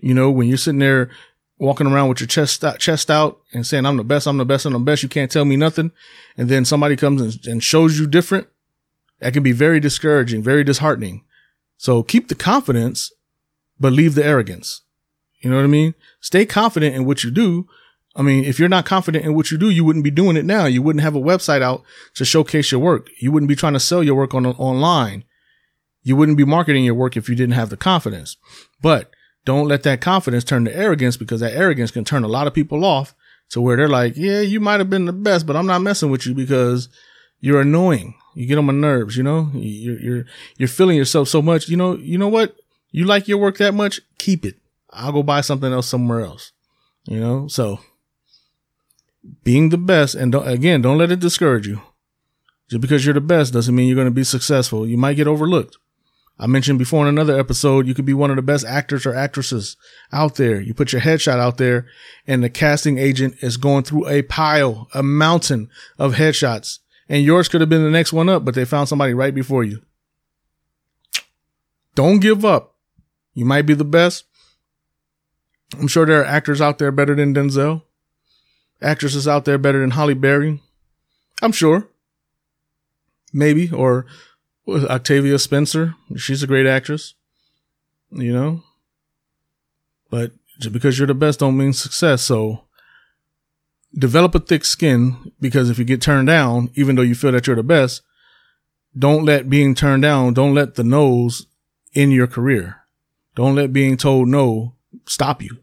You 0.00 0.14
know, 0.14 0.30
when 0.30 0.48
you're 0.48 0.56
sitting 0.56 0.80
there 0.80 1.10
walking 1.64 1.86
around 1.86 2.08
with 2.08 2.20
your 2.20 2.26
chest 2.26 2.62
out, 2.64 2.78
chest 2.78 3.10
out 3.10 3.40
and 3.52 3.66
saying, 3.66 3.86
I'm 3.86 3.96
the 3.96 4.04
best, 4.04 4.26
I'm 4.26 4.36
the 4.36 4.44
best, 4.44 4.66
I'm 4.66 4.74
the 4.74 4.78
best. 4.78 5.02
You 5.02 5.08
can't 5.08 5.30
tell 5.30 5.44
me 5.44 5.56
nothing. 5.56 5.92
And 6.36 6.48
then 6.48 6.64
somebody 6.64 6.96
comes 6.96 7.20
and, 7.20 7.46
and 7.46 7.64
shows 7.64 7.98
you 7.98 8.06
different. 8.06 8.48
That 9.20 9.32
can 9.32 9.42
be 9.42 9.52
very 9.52 9.80
discouraging, 9.80 10.42
very 10.42 10.64
disheartening. 10.64 11.24
So 11.76 12.02
keep 12.02 12.28
the 12.28 12.34
confidence, 12.34 13.12
but 13.80 13.92
leave 13.92 14.14
the 14.14 14.24
arrogance. 14.24 14.82
You 15.40 15.50
know 15.50 15.56
what 15.56 15.64
I 15.64 15.68
mean? 15.68 15.94
Stay 16.20 16.46
confident 16.46 16.94
in 16.94 17.04
what 17.04 17.24
you 17.24 17.30
do. 17.30 17.68
I 18.16 18.22
mean, 18.22 18.44
if 18.44 18.58
you're 18.58 18.68
not 18.68 18.86
confident 18.86 19.24
in 19.24 19.34
what 19.34 19.50
you 19.50 19.58
do, 19.58 19.70
you 19.70 19.84
wouldn't 19.84 20.04
be 20.04 20.10
doing 20.10 20.36
it 20.36 20.44
now. 20.44 20.66
You 20.66 20.82
wouldn't 20.82 21.02
have 21.02 21.16
a 21.16 21.20
website 21.20 21.62
out 21.62 21.82
to 22.14 22.24
showcase 22.24 22.70
your 22.70 22.80
work. 22.80 23.08
You 23.20 23.32
wouldn't 23.32 23.48
be 23.48 23.56
trying 23.56 23.72
to 23.72 23.80
sell 23.80 24.02
your 24.02 24.14
work 24.14 24.34
on 24.34 24.46
online. 24.46 25.24
You 26.02 26.16
wouldn't 26.16 26.38
be 26.38 26.44
marketing 26.44 26.84
your 26.84 26.94
work 26.94 27.16
if 27.16 27.28
you 27.28 27.34
didn't 27.34 27.54
have 27.54 27.70
the 27.70 27.76
confidence. 27.76 28.36
But 28.80 29.10
don't 29.44 29.68
let 29.68 29.82
that 29.82 30.00
confidence 30.00 30.44
turn 30.44 30.64
to 30.64 30.76
arrogance 30.76 31.16
because 31.16 31.40
that 31.40 31.54
arrogance 31.54 31.90
can 31.90 32.04
turn 32.04 32.24
a 32.24 32.28
lot 32.28 32.46
of 32.46 32.54
people 32.54 32.84
off 32.84 33.14
to 33.50 33.60
where 33.60 33.76
they're 33.76 33.88
like, 33.88 34.16
yeah, 34.16 34.40
you 34.40 34.60
might 34.60 34.80
have 34.80 34.90
been 34.90 35.04
the 35.04 35.12
best, 35.12 35.46
but 35.46 35.56
I'm 35.56 35.66
not 35.66 35.82
messing 35.82 36.10
with 36.10 36.26
you 36.26 36.34
because 36.34 36.88
you're 37.40 37.60
annoying. 37.60 38.14
You 38.34 38.46
get 38.46 38.58
on 38.58 38.64
my 38.64 38.72
nerves, 38.72 39.16
you 39.16 39.22
know, 39.22 39.50
you're, 39.54 40.00
you're, 40.00 40.24
you're 40.56 40.68
feeling 40.68 40.96
yourself 40.96 41.28
so 41.28 41.42
much. 41.42 41.68
You 41.68 41.76
know, 41.76 41.96
you 41.96 42.18
know 42.18 42.28
what? 42.28 42.56
You 42.90 43.04
like 43.04 43.28
your 43.28 43.38
work 43.38 43.58
that 43.58 43.74
much? 43.74 44.00
Keep 44.18 44.44
it. 44.44 44.56
I'll 44.90 45.12
go 45.12 45.22
buy 45.22 45.40
something 45.40 45.72
else 45.72 45.86
somewhere 45.86 46.20
else, 46.20 46.52
you 47.04 47.20
know? 47.20 47.48
So 47.48 47.80
being 49.42 49.68
the 49.68 49.78
best 49.78 50.14
and 50.14 50.32
don't, 50.32 50.48
again, 50.48 50.82
don't 50.82 50.98
let 50.98 51.12
it 51.12 51.20
discourage 51.20 51.66
you. 51.66 51.82
Just 52.70 52.80
because 52.80 53.04
you're 53.04 53.14
the 53.14 53.20
best 53.20 53.52
doesn't 53.52 53.74
mean 53.74 53.88
you're 53.88 53.94
going 53.94 54.06
to 54.06 54.10
be 54.10 54.24
successful. 54.24 54.86
You 54.86 54.96
might 54.96 55.14
get 55.14 55.28
overlooked. 55.28 55.76
I 56.38 56.46
mentioned 56.46 56.78
before 56.78 57.02
in 57.02 57.08
another 57.08 57.38
episode, 57.38 57.86
you 57.86 57.94
could 57.94 58.04
be 58.04 58.14
one 58.14 58.30
of 58.30 58.36
the 58.36 58.42
best 58.42 58.66
actors 58.66 59.06
or 59.06 59.14
actresses 59.14 59.76
out 60.12 60.34
there. 60.34 60.60
You 60.60 60.74
put 60.74 60.92
your 60.92 61.02
headshot 61.02 61.38
out 61.38 61.58
there 61.58 61.86
and 62.26 62.42
the 62.42 62.50
casting 62.50 62.98
agent 62.98 63.36
is 63.40 63.56
going 63.56 63.84
through 63.84 64.08
a 64.08 64.22
pile, 64.22 64.88
a 64.94 65.02
mountain 65.02 65.70
of 65.98 66.14
headshots 66.14 66.80
and 67.08 67.22
yours 67.22 67.48
could 67.48 67.60
have 67.60 67.70
been 67.70 67.84
the 67.84 67.90
next 67.90 68.12
one 68.12 68.28
up, 68.28 68.44
but 68.44 68.54
they 68.54 68.64
found 68.64 68.88
somebody 68.88 69.14
right 69.14 69.34
before 69.34 69.64
you. 69.64 69.82
Don't 71.94 72.20
give 72.20 72.44
up. 72.44 72.74
You 73.34 73.44
might 73.44 73.62
be 73.62 73.74
the 73.74 73.84
best. 73.84 74.24
I'm 75.78 75.88
sure 75.88 76.06
there 76.06 76.20
are 76.20 76.24
actors 76.24 76.60
out 76.60 76.78
there 76.78 76.92
better 76.92 77.14
than 77.14 77.34
Denzel, 77.34 77.82
actresses 78.80 79.26
out 79.26 79.44
there 79.44 79.58
better 79.58 79.80
than 79.80 79.92
Halle 79.92 80.14
Berry. 80.14 80.60
I'm 81.42 81.52
sure. 81.52 81.88
Maybe, 83.32 83.70
or 83.70 84.06
Octavia 84.68 85.38
Spencer. 85.38 85.94
She's 86.16 86.42
a 86.42 86.46
great 86.46 86.66
actress, 86.66 87.14
you 88.10 88.32
know. 88.32 88.62
But 90.10 90.32
just 90.60 90.72
because 90.72 90.98
you're 90.98 91.06
the 91.06 91.14
best 91.14 91.40
don't 91.40 91.56
mean 91.56 91.72
success. 91.72 92.22
So 92.22 92.64
develop 93.96 94.34
a 94.34 94.40
thick 94.40 94.64
skin 94.64 95.32
because 95.40 95.70
if 95.70 95.78
you 95.78 95.84
get 95.84 96.02
turned 96.02 96.28
down, 96.28 96.70
even 96.74 96.96
though 96.96 97.02
you 97.02 97.14
feel 97.14 97.32
that 97.32 97.46
you're 97.46 97.56
the 97.56 97.62
best, 97.62 98.02
don't 98.96 99.24
let 99.24 99.50
being 99.50 99.74
turned 99.74 100.02
down, 100.02 100.34
don't 100.34 100.54
let 100.54 100.74
the 100.74 100.84
no's 100.84 101.46
in 101.92 102.10
your 102.10 102.26
career. 102.26 102.82
Don't 103.34 103.56
let 103.56 103.72
being 103.72 103.96
told 103.96 104.28
no 104.28 104.74
stop 105.06 105.42
you 105.42 105.58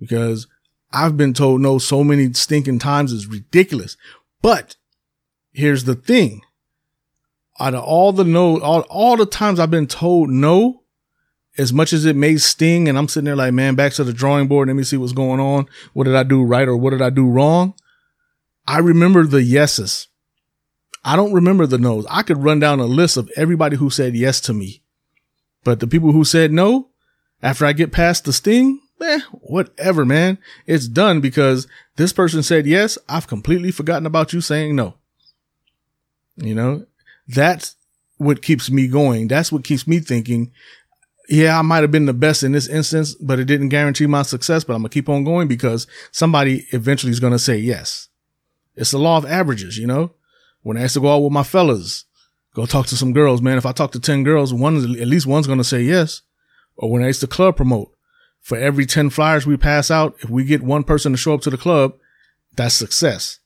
because 0.00 0.46
I've 0.92 1.16
been 1.16 1.34
told 1.34 1.60
no 1.60 1.78
so 1.78 2.02
many 2.02 2.32
stinking 2.32 2.78
times 2.78 3.12
is 3.12 3.26
ridiculous. 3.26 3.96
But 4.42 4.76
here's 5.52 5.84
the 5.84 5.94
thing. 5.94 6.42
Out 7.60 7.74
of 7.74 7.82
all 7.82 8.12
the 8.12 8.24
no, 8.24 8.60
all, 8.60 8.82
all 8.82 9.16
the 9.16 9.26
times 9.26 9.58
I've 9.58 9.70
been 9.70 9.86
told 9.86 10.30
no, 10.30 10.82
as 11.56 11.72
much 11.72 11.92
as 11.92 12.04
it 12.04 12.14
may 12.14 12.36
sting 12.36 12.88
and 12.88 12.96
I'm 12.96 13.08
sitting 13.08 13.24
there 13.24 13.36
like, 13.36 13.52
man, 13.52 13.74
back 13.74 13.92
to 13.94 14.04
the 14.04 14.12
drawing 14.12 14.46
board. 14.46 14.68
Let 14.68 14.76
me 14.76 14.84
see 14.84 14.96
what's 14.96 15.12
going 15.12 15.40
on. 15.40 15.66
What 15.92 16.04
did 16.04 16.14
I 16.14 16.22
do 16.22 16.44
right 16.44 16.68
or 16.68 16.76
what 16.76 16.90
did 16.90 17.02
I 17.02 17.10
do 17.10 17.28
wrong? 17.28 17.74
I 18.66 18.78
remember 18.78 19.24
the 19.24 19.42
yeses. 19.42 20.06
I 21.04 21.16
don't 21.16 21.32
remember 21.32 21.66
the 21.66 21.78
no's. 21.78 22.06
I 22.10 22.22
could 22.22 22.44
run 22.44 22.60
down 22.60 22.80
a 22.80 22.84
list 22.84 23.16
of 23.16 23.30
everybody 23.36 23.76
who 23.76 23.90
said 23.90 24.14
yes 24.14 24.40
to 24.42 24.52
me. 24.52 24.82
But 25.64 25.80
the 25.80 25.86
people 25.86 26.12
who 26.12 26.24
said 26.24 26.52
no, 26.52 26.90
after 27.42 27.66
I 27.66 27.72
get 27.72 27.92
past 27.92 28.24
the 28.24 28.32
sting, 28.32 28.80
eh, 29.00 29.20
whatever, 29.32 30.04
man. 30.04 30.38
It's 30.66 30.88
done 30.88 31.20
because 31.20 31.66
this 31.96 32.12
person 32.12 32.42
said 32.42 32.66
yes. 32.66 32.98
I've 33.08 33.26
completely 33.26 33.70
forgotten 33.70 34.06
about 34.06 34.32
you 34.32 34.40
saying 34.40 34.76
no. 34.76 34.94
You 36.36 36.54
know, 36.54 36.86
that's 37.28 37.76
what 38.16 38.42
keeps 38.42 38.70
me 38.70 38.88
going. 38.88 39.28
That's 39.28 39.52
what 39.52 39.64
keeps 39.64 39.86
me 39.86 40.00
thinking 40.00 40.52
yeah, 41.28 41.58
I 41.58 41.62
might 41.62 41.82
have 41.82 41.90
been 41.90 42.06
the 42.06 42.14
best 42.14 42.42
in 42.42 42.52
this 42.52 42.68
instance, 42.68 43.14
but 43.14 43.38
it 43.38 43.44
didn't 43.44 43.68
guarantee 43.68 44.06
my 44.06 44.22
success. 44.22 44.64
But 44.64 44.74
I'm 44.74 44.80
gonna 44.80 44.88
keep 44.88 45.08
on 45.08 45.24
going 45.24 45.46
because 45.46 45.86
somebody 46.10 46.66
eventually 46.72 47.12
is 47.12 47.20
gonna 47.20 47.38
say 47.38 47.58
yes. 47.58 48.08
It's 48.76 48.92
the 48.92 48.98
law 48.98 49.18
of 49.18 49.26
averages, 49.26 49.76
you 49.76 49.86
know. 49.86 50.12
When 50.62 50.76
I 50.76 50.82
used 50.82 50.94
to 50.94 51.00
go 51.00 51.12
out 51.12 51.22
with 51.22 51.32
my 51.32 51.42
fellas, 51.42 52.04
go 52.54 52.66
talk 52.66 52.86
to 52.86 52.96
some 52.96 53.12
girls, 53.12 53.42
man. 53.42 53.58
If 53.58 53.66
I 53.66 53.72
talk 53.72 53.92
to 53.92 54.00
ten 54.00 54.22
girls, 54.22 54.54
one 54.54 54.76
at 54.76 55.08
least 55.08 55.26
one's 55.26 55.46
gonna 55.46 55.64
say 55.64 55.82
yes. 55.82 56.22
Or 56.76 56.90
when 56.90 57.02
I 57.02 57.08
used 57.08 57.20
to 57.20 57.26
club 57.26 57.56
promote, 57.56 57.92
for 58.40 58.56
every 58.56 58.86
ten 58.86 59.10
flyers 59.10 59.46
we 59.46 59.56
pass 59.58 59.90
out, 59.90 60.16
if 60.20 60.30
we 60.30 60.44
get 60.44 60.62
one 60.62 60.84
person 60.84 61.12
to 61.12 61.18
show 61.18 61.34
up 61.34 61.42
to 61.42 61.50
the 61.50 61.58
club, 61.58 61.94
that's 62.56 62.74
success. 62.74 63.38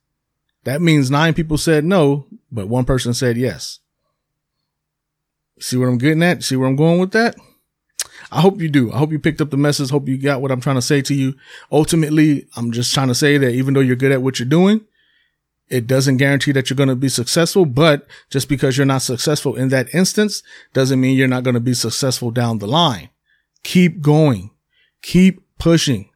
That 0.65 0.81
means 0.81 1.11
nine 1.11 1.35
people 1.35 1.59
said 1.59 1.85
no, 1.85 2.27
but 2.51 2.69
one 2.69 2.85
person 2.85 3.15
said 3.15 3.37
yes. 3.37 3.81
See 5.59 5.77
what 5.77 5.89
I'm 5.89 5.99
getting 5.99 6.23
at? 6.23 6.43
See 6.43 6.57
where 6.57 6.69
I'm 6.69 6.77
going 6.77 6.99
with 6.99 7.13
that? 7.13 7.37
I 8.31 8.41
hope 8.41 8.61
you 8.61 8.69
do. 8.69 8.93
I 8.93 8.99
hope 8.99 9.13
you 9.13 9.19
picked 9.19 9.41
up 9.41 9.51
the 9.51 9.57
message. 9.57 9.91
Hope 9.91 10.09
you 10.09 10.17
got 10.17 10.41
what 10.41 10.51
I'm 10.51 10.61
trying 10.61 10.77
to 10.77 10.83
say 10.83 11.03
to 11.03 11.15
you. 11.15 11.35
Ultimately, 11.71 12.47
I'm 12.57 12.73
just 12.73 12.95
trying 12.95 13.09
to 13.09 13.15
say 13.15 13.39
that 13.39 13.51
even 13.51 13.75
though 13.75 13.81
you're 13.81 13.97
good 13.97 14.13
at 14.13 14.23
what 14.23 14.39
you're 14.39 14.49
doing, 14.49 14.83
it 15.69 15.87
doesn't 15.87 16.19
guarantee 16.19 16.53
that 16.53 16.69
you're 16.69 16.77
going 16.77 16.89
to 16.89 16.97
be 16.97 17.09
successful. 17.09 17.65
But 17.65 18.07
just 18.31 18.49
because 18.49 18.77
you're 18.77 18.87
not 18.87 19.03
successful 19.03 19.57
in 19.57 19.69
that 19.69 19.93
instance 19.95 20.43
doesn't 20.73 21.01
mean 21.01 21.17
you're 21.17 21.29
not 21.29 21.45
going 21.45 21.55
to 21.55 21.61
be 21.61 21.75
successful 21.75 22.31
down 22.31 22.59
the 22.59 22.67
line. 22.67 23.11
Keep 23.63 24.01
going. 24.01 24.51
Keep 25.03 25.43
pushing. 25.59 26.11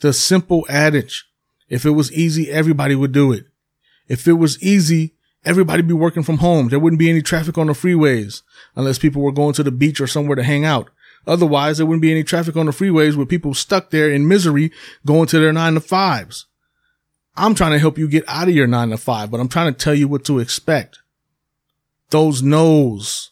The 0.00 0.12
simple 0.12 0.66
adage. 0.68 1.26
If 1.70 1.86
it 1.86 1.90
was 1.90 2.12
easy, 2.12 2.50
everybody 2.50 2.94
would 2.94 3.12
do 3.12 3.32
it. 3.32 3.46
If 4.08 4.26
it 4.28 4.34
was 4.34 4.62
easy, 4.62 5.14
everybody 5.44 5.82
be 5.82 5.94
working 5.94 6.24
from 6.24 6.38
home. 6.38 6.68
There 6.68 6.80
wouldn't 6.80 6.98
be 6.98 7.08
any 7.08 7.22
traffic 7.22 7.56
on 7.56 7.68
the 7.68 7.72
freeways 7.72 8.42
unless 8.74 8.98
people 8.98 9.22
were 9.22 9.32
going 9.32 9.54
to 9.54 9.62
the 9.62 9.70
beach 9.70 10.00
or 10.00 10.06
somewhere 10.06 10.36
to 10.36 10.42
hang 10.42 10.64
out. 10.64 10.90
Otherwise, 11.26 11.78
there 11.78 11.86
wouldn't 11.86 12.02
be 12.02 12.10
any 12.10 12.24
traffic 12.24 12.56
on 12.56 12.66
the 12.66 12.72
freeways 12.72 13.14
with 13.14 13.28
people 13.28 13.54
stuck 13.54 13.90
there 13.90 14.10
in 14.10 14.26
misery 14.26 14.72
going 15.06 15.26
to 15.28 15.38
their 15.38 15.52
nine 15.52 15.74
to 15.74 15.80
fives. 15.80 16.46
I'm 17.36 17.54
trying 17.54 17.72
to 17.72 17.78
help 17.78 17.98
you 17.98 18.08
get 18.08 18.24
out 18.26 18.48
of 18.48 18.54
your 18.54 18.66
nine 18.66 18.90
to 18.90 18.96
five, 18.96 19.30
but 19.30 19.40
I'm 19.40 19.48
trying 19.48 19.72
to 19.72 19.78
tell 19.78 19.94
you 19.94 20.08
what 20.08 20.24
to 20.24 20.40
expect. 20.40 20.98
Those 22.10 22.42
no's, 22.42 23.30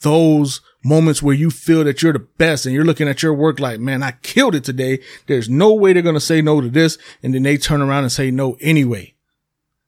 those 0.00 0.60
moments 0.82 1.22
where 1.22 1.34
you 1.34 1.50
feel 1.50 1.84
that 1.84 2.02
you're 2.02 2.12
the 2.12 2.18
best 2.18 2.66
and 2.66 2.74
you're 2.74 2.84
looking 2.84 3.08
at 3.08 3.22
your 3.22 3.34
work 3.34 3.60
like, 3.60 3.80
man, 3.80 4.02
I 4.02 4.12
killed 4.22 4.54
it 4.54 4.64
today. 4.64 5.00
There's 5.26 5.48
no 5.48 5.72
way 5.72 5.92
they're 5.92 6.02
going 6.02 6.14
to 6.14 6.20
say 6.20 6.40
no 6.40 6.60
to 6.60 6.68
this. 6.68 6.98
And 7.22 7.34
then 7.34 7.42
they 7.42 7.56
turn 7.56 7.82
around 7.82 8.04
and 8.04 8.12
say 8.12 8.30
no 8.30 8.56
anyway. 8.60 9.14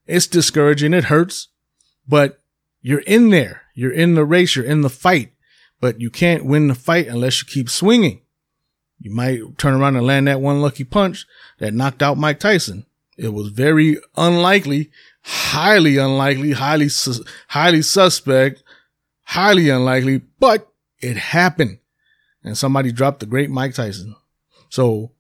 It's 0.07 0.27
discouraging. 0.27 0.95
It 0.95 1.05
hurts, 1.05 1.49
but 2.07 2.41
you're 2.81 3.01
in 3.01 3.31
there. 3.31 3.63
You're 3.75 3.93
in 3.93 4.15
the 4.15 4.25
race. 4.25 4.57
You're 4.57 4.65
in 4.65 4.83
the 4.83 4.91
fight 4.91 5.33
but 5.83 6.01
you 6.01 6.09
can't 6.09 6.47
win 6.47 6.69
the 6.69 6.77
fight 6.77 7.09
unless 7.09 7.43
you 7.43 7.49
keep 7.49 7.69
swinging. 7.69 8.23
You 9.01 9.11
might 9.11 9.59
turn 9.59 9.75
around 9.75 9.97
and 9.97 10.07
land 10.07 10.29
that 10.29 10.41
one 10.41 10.63
lucky 10.63 10.85
punch 10.85 11.27
that 11.59 11.75
knocked 11.75 12.03
out 12.03 12.17
Mike 12.17 12.39
Tyson. 12.39 12.87
It 13.19 13.31
was 13.31 13.49
very 13.49 13.99
unlikely, 14.17 14.93
highly 15.25 15.97
unlikely, 15.97 16.53
highly, 16.53 16.89
highly 17.49 17.83
suspect, 17.83 18.63
highly 19.25 19.71
unlikely, 19.71 20.23
but 20.39 20.72
it 21.03 21.17
happened. 21.17 21.79
And 22.45 22.57
somebody 22.57 22.91
dropped 22.91 23.21
the 23.21 23.27
great 23.27 23.51
Mike 23.51 23.75
Tyson. 23.75 24.17
So 24.69 25.13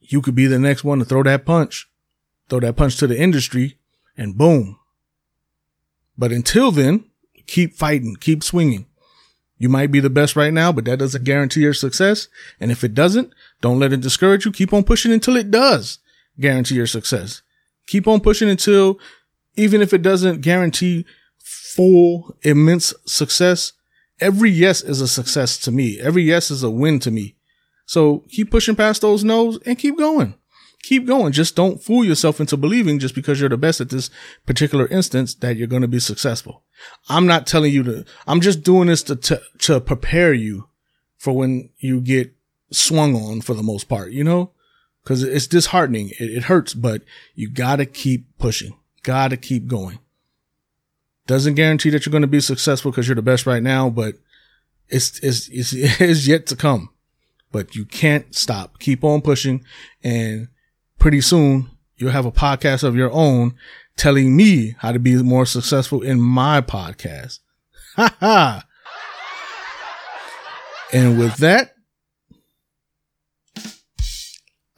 you 0.00 0.20
could 0.20 0.34
be 0.34 0.46
the 0.46 0.58
next 0.58 0.84
one 0.84 0.98
to 0.98 1.04
throw 1.04 1.22
that 1.22 1.46
punch, 1.46 1.88
throw 2.48 2.60
that 2.60 2.76
punch 2.76 2.96
to 2.98 3.06
the 3.06 3.18
industry 3.18 3.78
and 4.16 4.36
boom. 4.36 4.78
But 6.18 6.32
until 6.32 6.70
then, 6.70 7.04
keep 7.46 7.74
fighting, 7.74 8.16
keep 8.16 8.42
swinging. 8.42 8.86
You 9.56 9.68
might 9.68 9.90
be 9.90 10.00
the 10.00 10.10
best 10.10 10.36
right 10.36 10.52
now, 10.52 10.72
but 10.72 10.84
that 10.84 10.98
doesn't 10.98 11.24
guarantee 11.24 11.60
your 11.60 11.74
success. 11.74 12.28
And 12.60 12.70
if 12.70 12.84
it 12.84 12.92
doesn't, 12.92 13.32
don't 13.60 13.78
let 13.78 13.92
it 13.92 14.00
discourage 14.00 14.44
you. 14.44 14.52
Keep 14.52 14.72
on 14.72 14.84
pushing 14.84 15.12
until 15.12 15.36
it 15.36 15.50
does 15.50 16.00
guarantee 16.38 16.74
your 16.74 16.86
success. 16.86 17.42
Keep 17.86 18.08
on 18.08 18.20
pushing 18.20 18.48
until 18.48 18.98
even 19.56 19.80
if 19.80 19.94
it 19.94 20.02
doesn't 20.02 20.40
guarantee 20.40 21.06
full 21.38 22.36
immense 22.42 22.92
success, 23.06 23.72
every 24.20 24.50
yes 24.50 24.82
is 24.82 25.00
a 25.00 25.08
success 25.08 25.58
to 25.58 25.70
me. 25.70 26.00
Every 26.00 26.22
yes 26.22 26.50
is 26.50 26.62
a 26.62 26.70
win 26.70 26.98
to 27.00 27.10
me. 27.10 27.36
So 27.86 28.24
keep 28.30 28.50
pushing 28.50 28.76
past 28.76 29.02
those 29.02 29.24
no's 29.24 29.58
and 29.66 29.78
keep 29.78 29.98
going 29.98 30.34
keep 30.84 31.06
going. 31.06 31.32
Just 31.32 31.56
don't 31.56 31.82
fool 31.82 32.04
yourself 32.04 32.40
into 32.40 32.56
believing 32.56 32.98
just 32.98 33.14
because 33.14 33.40
you're 33.40 33.48
the 33.48 33.56
best 33.56 33.80
at 33.80 33.88
this 33.88 34.10
particular 34.46 34.86
instance 34.88 35.34
that 35.36 35.56
you're 35.56 35.66
going 35.66 35.82
to 35.82 35.88
be 35.88 35.98
successful. 35.98 36.62
I'm 37.08 37.26
not 37.26 37.46
telling 37.46 37.72
you 37.72 37.82
to, 37.84 38.04
I'm 38.26 38.40
just 38.40 38.62
doing 38.62 38.88
this 38.88 39.02
to, 39.04 39.16
to, 39.16 39.42
to 39.60 39.80
prepare 39.80 40.32
you 40.32 40.68
for 41.16 41.32
when 41.32 41.70
you 41.78 42.00
get 42.00 42.34
swung 42.70 43.16
on 43.16 43.40
for 43.40 43.54
the 43.54 43.62
most 43.62 43.88
part, 43.88 44.12
you 44.12 44.22
know, 44.22 44.50
cause 45.04 45.22
it's 45.22 45.46
disheartening. 45.46 46.10
It, 46.20 46.30
it 46.30 46.42
hurts, 46.44 46.74
but 46.74 47.02
you 47.34 47.48
gotta 47.48 47.86
keep 47.86 48.26
pushing, 48.38 48.76
gotta 49.02 49.36
keep 49.36 49.66
going. 49.66 49.98
Doesn't 51.26 51.54
guarantee 51.54 51.90
that 51.90 52.04
you're 52.04 52.10
going 52.10 52.22
to 52.22 52.28
be 52.28 52.40
successful 52.40 52.90
because 52.90 53.08
you're 53.08 53.14
the 53.14 53.22
best 53.22 53.46
right 53.46 53.62
now, 53.62 53.88
but 53.88 54.16
it's, 54.88 55.18
it's, 55.20 55.48
it's, 55.48 55.72
it's 56.00 56.26
yet 56.26 56.46
to 56.46 56.56
come, 56.56 56.90
but 57.52 57.74
you 57.74 57.84
can't 57.84 58.34
stop. 58.34 58.78
Keep 58.78 59.04
on 59.04 59.22
pushing. 59.22 59.64
And 60.02 60.48
pretty 60.98 61.20
soon 61.20 61.70
you'll 61.96 62.10
have 62.10 62.26
a 62.26 62.32
podcast 62.32 62.84
of 62.84 62.96
your 62.96 63.10
own 63.12 63.54
telling 63.96 64.36
me 64.36 64.74
how 64.78 64.92
to 64.92 64.98
be 64.98 65.22
more 65.22 65.46
successful 65.46 66.02
in 66.02 66.20
my 66.20 66.60
podcast. 66.60 67.40
Ha 67.96 68.14
ha. 68.20 68.66
And 70.92 71.18
with 71.18 71.36
that, 71.36 71.74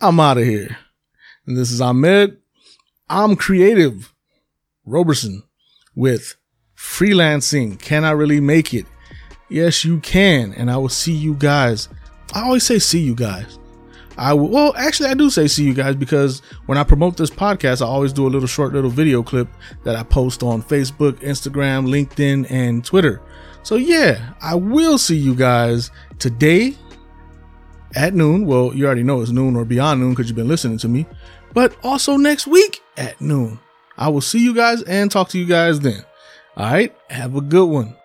I'm 0.01 0.21
out 0.21 0.39
of 0.39 0.45
here. 0.45 0.77
And 1.47 1.57
this 1.57 1.71
is 1.71 1.81
Ahmed. 1.81 2.39
I'm 3.09 3.37
creative. 3.37 4.13
Roberson 4.85 5.43
with 5.97 6.37
freelancing. 6.77 7.81
Can 7.81 8.05
I 8.05 8.13
really 8.13 8.41
make 8.41 8.73
it? 8.73 8.87
Yes, 9.49 9.85
you 9.85 9.99
can. 10.01 10.53
And 10.55 10.71
I 10.71 10.77
will 10.77 10.89
see 10.89 11.13
you 11.13 11.35
guys. 11.35 11.89
I 12.33 12.43
always 12.43 12.65
say 12.65 12.79
see 12.79 13.01
you 13.01 13.15
guys. 13.15 13.59
I 14.19 14.33
will, 14.33 14.49
well, 14.49 14.75
actually, 14.77 15.11
I 15.11 15.15
do 15.15 15.29
say 15.29 15.47
see 15.47 15.65
you 15.65 15.75
guys 15.75 15.95
because 15.95 16.41
when 16.67 16.79
I 16.79 16.85
promote 16.85 17.17
this 17.17 17.31
podcast, 17.31 17.83
I 17.83 17.87
always 17.87 18.13
do 18.13 18.27
a 18.27 18.31
little 18.31 18.49
short 18.49 18.73
little 18.73 18.91
video 18.91 19.23
clip 19.23 19.49
that 19.85 19.97
I 19.97 20.03
post 20.03 20.43
on 20.43 20.63
Facebook, 20.63 21.21
Instagram, 21.21 21.87
LinkedIn, 21.87 22.51
and 22.51 22.85
Twitter. 22.85 23.21
So 23.63 23.77
yeah, 23.77 24.33
I 24.41 24.55
will 24.55 24.97
see 24.97 25.17
you 25.17 25.35
guys 25.35 25.91
today 26.19 26.77
at 27.95 28.15
noon. 28.15 28.47
Well, 28.47 28.75
you 28.75 28.87
already 28.87 29.03
know 29.03 29.21
it's 29.21 29.31
noon 29.31 29.55
or 29.55 29.65
beyond 29.65 30.01
noon 30.01 30.11
because 30.11 30.29
you've 30.29 30.37
been 30.37 30.49
listening 30.49 30.79
to 30.79 30.89
me, 30.89 31.07
but 31.53 31.77
also 31.83 32.17
next 32.17 32.47
week 32.47 32.81
at 32.97 33.21
noon. 33.21 33.59
I 33.97 34.09
will 34.09 34.21
see 34.21 34.43
you 34.43 34.55
guys 34.55 34.83
and 34.83 35.11
talk 35.11 35.29
to 35.31 35.39
you 35.39 35.47
guys 35.47 35.81
then. 35.81 36.05
All 36.57 36.71
right. 36.73 36.95
Have 37.11 37.37
a 37.37 37.41
good 37.41 37.67
one. 37.67 37.97